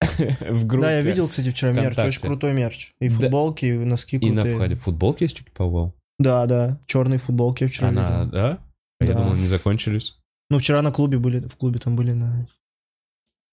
[0.51, 0.87] в группе.
[0.87, 1.95] Да, я видел, кстати, вчера мерч.
[1.95, 2.09] ВКонтакте.
[2.19, 2.91] Очень крутой мерч.
[3.01, 3.15] И Да.
[3.17, 4.55] футболки, и носки И на крутые.
[4.57, 5.93] входе футболки есть Чики-Пау-Вау?
[6.21, 6.81] Да, да.
[6.87, 8.31] Черные футболки я вчера Она, видел.
[8.33, 8.59] да?
[9.05, 9.21] А Я Да.
[9.21, 10.17] думал, они закончились.
[10.51, 12.47] Ну, вчера на клубе были, в клубе там были на...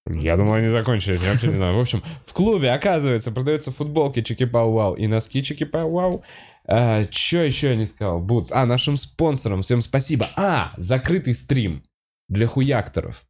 [0.10, 1.78] Я думал, они закончились, я вообще не знаю.
[1.78, 6.24] В общем, в клубе, оказывается, продаются футболки Чики-Пау-Вау и носки Чики-Пау-Вау.
[6.66, 8.20] А, Че еще я не сказал?
[8.20, 8.52] Бутс.
[8.52, 10.28] А, нашим спонсорам всем спасибо.
[10.36, 11.84] А, закрытый стрим
[12.30, 13.24] для хуякторов.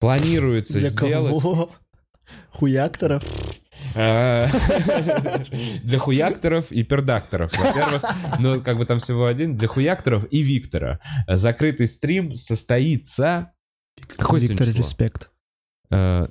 [0.00, 1.30] Планируется Для сделать...
[1.42, 1.70] кого?
[2.50, 3.22] Хуякторов?
[3.94, 4.48] А,
[5.84, 7.56] Для хуякторов и пердакторов.
[7.56, 8.02] Во-первых,
[8.40, 9.56] ну, как бы там всего один.
[9.56, 11.00] Для хуякторов и Виктора.
[11.28, 13.52] Закрытый стрим состоится...
[14.16, 15.30] Какое Виктор, респект.
[15.90, 16.28] Э,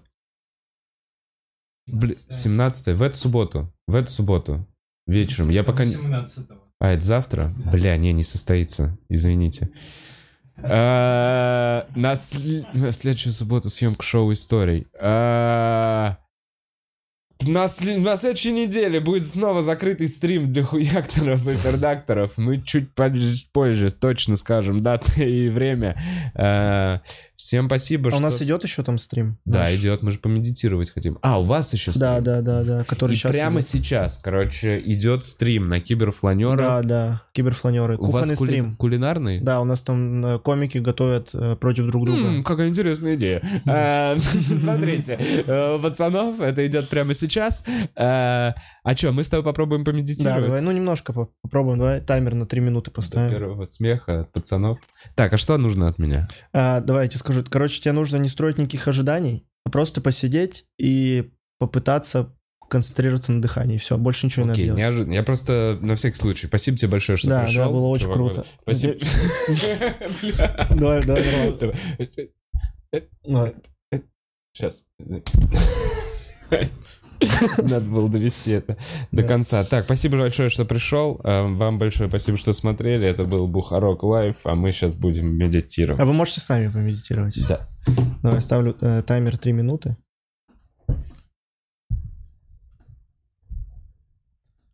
[1.87, 2.17] Бли...
[2.29, 3.73] 17 в эту субботу.
[3.87, 4.67] В эту субботу.
[5.07, 5.49] Вечером.
[5.49, 5.95] Я пока не...
[6.79, 7.53] А, это завтра?
[7.71, 8.97] Бля, не, не состоится.
[9.07, 9.71] Извините.
[10.57, 14.87] Э, На следующую субботу съемка шоу историй.
[17.39, 22.37] Э, На, на следующей неделе будет снова закрытый стрим для хуякторов и пердакторов.
[22.37, 27.01] Мы чуть позже, точно скажем даты и время.
[27.43, 28.19] Всем спасибо, А что...
[28.19, 29.37] у нас идет еще там стрим?
[29.43, 29.73] Да, наш?
[29.73, 31.19] идет, мы же помедитировать хотим.
[31.21, 32.23] А, у вас еще Да, стрим?
[32.23, 33.67] да, да, да, который И сейчас прямо идет.
[33.69, 36.55] сейчас, короче, идет стрим на киберфланера.
[36.57, 37.97] Да, да, киберфланеры.
[37.97, 38.75] У вас Кухонный кули- стрим.
[38.77, 39.41] кулинарный?
[39.41, 42.21] Да, у нас там э, комики готовят э, против друг друга.
[42.27, 43.41] М, какая интересная идея.
[43.65, 44.15] Э,
[44.61, 45.43] Смотрите,
[45.83, 47.65] пацанов, это идет прямо сейчас.
[48.85, 50.43] А что, мы с тобой попробуем Да, помедитировать?
[50.45, 53.29] давай, ну немножко по- попробуем, давай таймер на 3 минуты До поставим.
[53.29, 54.77] первого смеха от пацанов.
[55.15, 56.27] Так, а что нужно от меня?
[56.53, 57.47] А, давай я тебе скажу.
[57.51, 62.33] Короче, тебе нужно не строить никаких ожиданий, а просто посидеть и попытаться
[62.69, 63.77] концентрироваться на дыхании.
[63.77, 64.79] Все, больше ничего не надо Окей, делать.
[64.79, 65.13] неожиданно.
[65.13, 66.47] Я просто на всякий случай.
[66.47, 67.63] Спасибо тебе большое, что Да, пришел.
[67.65, 68.17] да, было очень чувак.
[68.17, 68.45] круто.
[68.63, 68.95] Спасибо.
[70.75, 71.05] Давай.
[71.05, 71.55] Давай.
[74.55, 74.85] Сейчас.
[77.57, 78.77] Надо было довести это
[79.11, 79.63] до конца.
[79.63, 81.19] Так, спасибо большое, что пришел.
[81.23, 83.07] Э, Вам большое спасибо, что смотрели.
[83.07, 86.05] Это был Бухарок Лайв, а мы сейчас будем А медитировать.
[86.05, 87.37] вы можете с нами помедитировать?
[87.47, 87.67] Да.
[88.21, 89.97] Давай, ставлю э, таймер 3 минуты.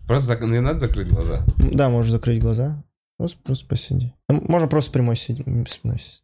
[0.08, 1.46] Просто зак- не надо закрыть глаза.
[1.58, 2.84] Да, можешь закрыть глаза.
[3.18, 4.14] Просто, просто посиди.
[4.30, 6.24] Можно просто прямой сидеть, без спиной сидеть.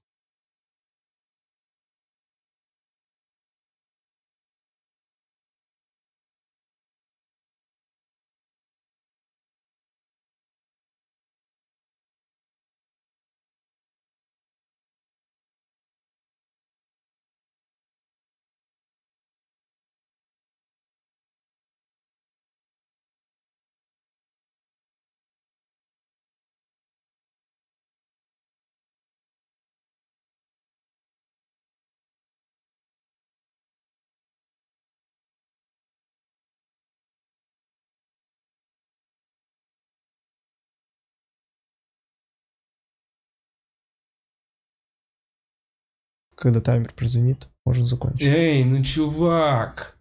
[46.46, 48.22] Когда таймер прозвенит, можно закончить.
[48.22, 49.98] Эй, ну чувак!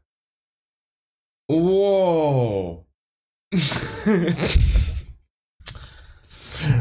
[1.48, 2.86] Воу!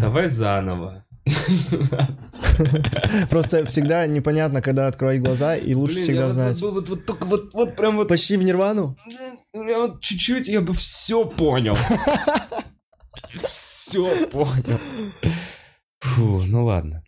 [0.01, 1.05] Давай заново.
[3.29, 6.59] Просто всегда непонятно, когда открывать глаза, и лучше Блин, всегда знать.
[6.59, 8.97] Вот, вот, вот, только вот, вот прям вот, Почти в нирвану?
[9.53, 11.77] вот чуть-чуть я бы все понял.
[13.45, 14.77] Все понял.
[16.01, 17.05] Фу, ну ладно.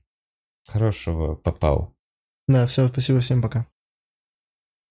[0.65, 1.94] Хорошего попал.
[2.47, 3.67] Да, все, спасибо всем, пока.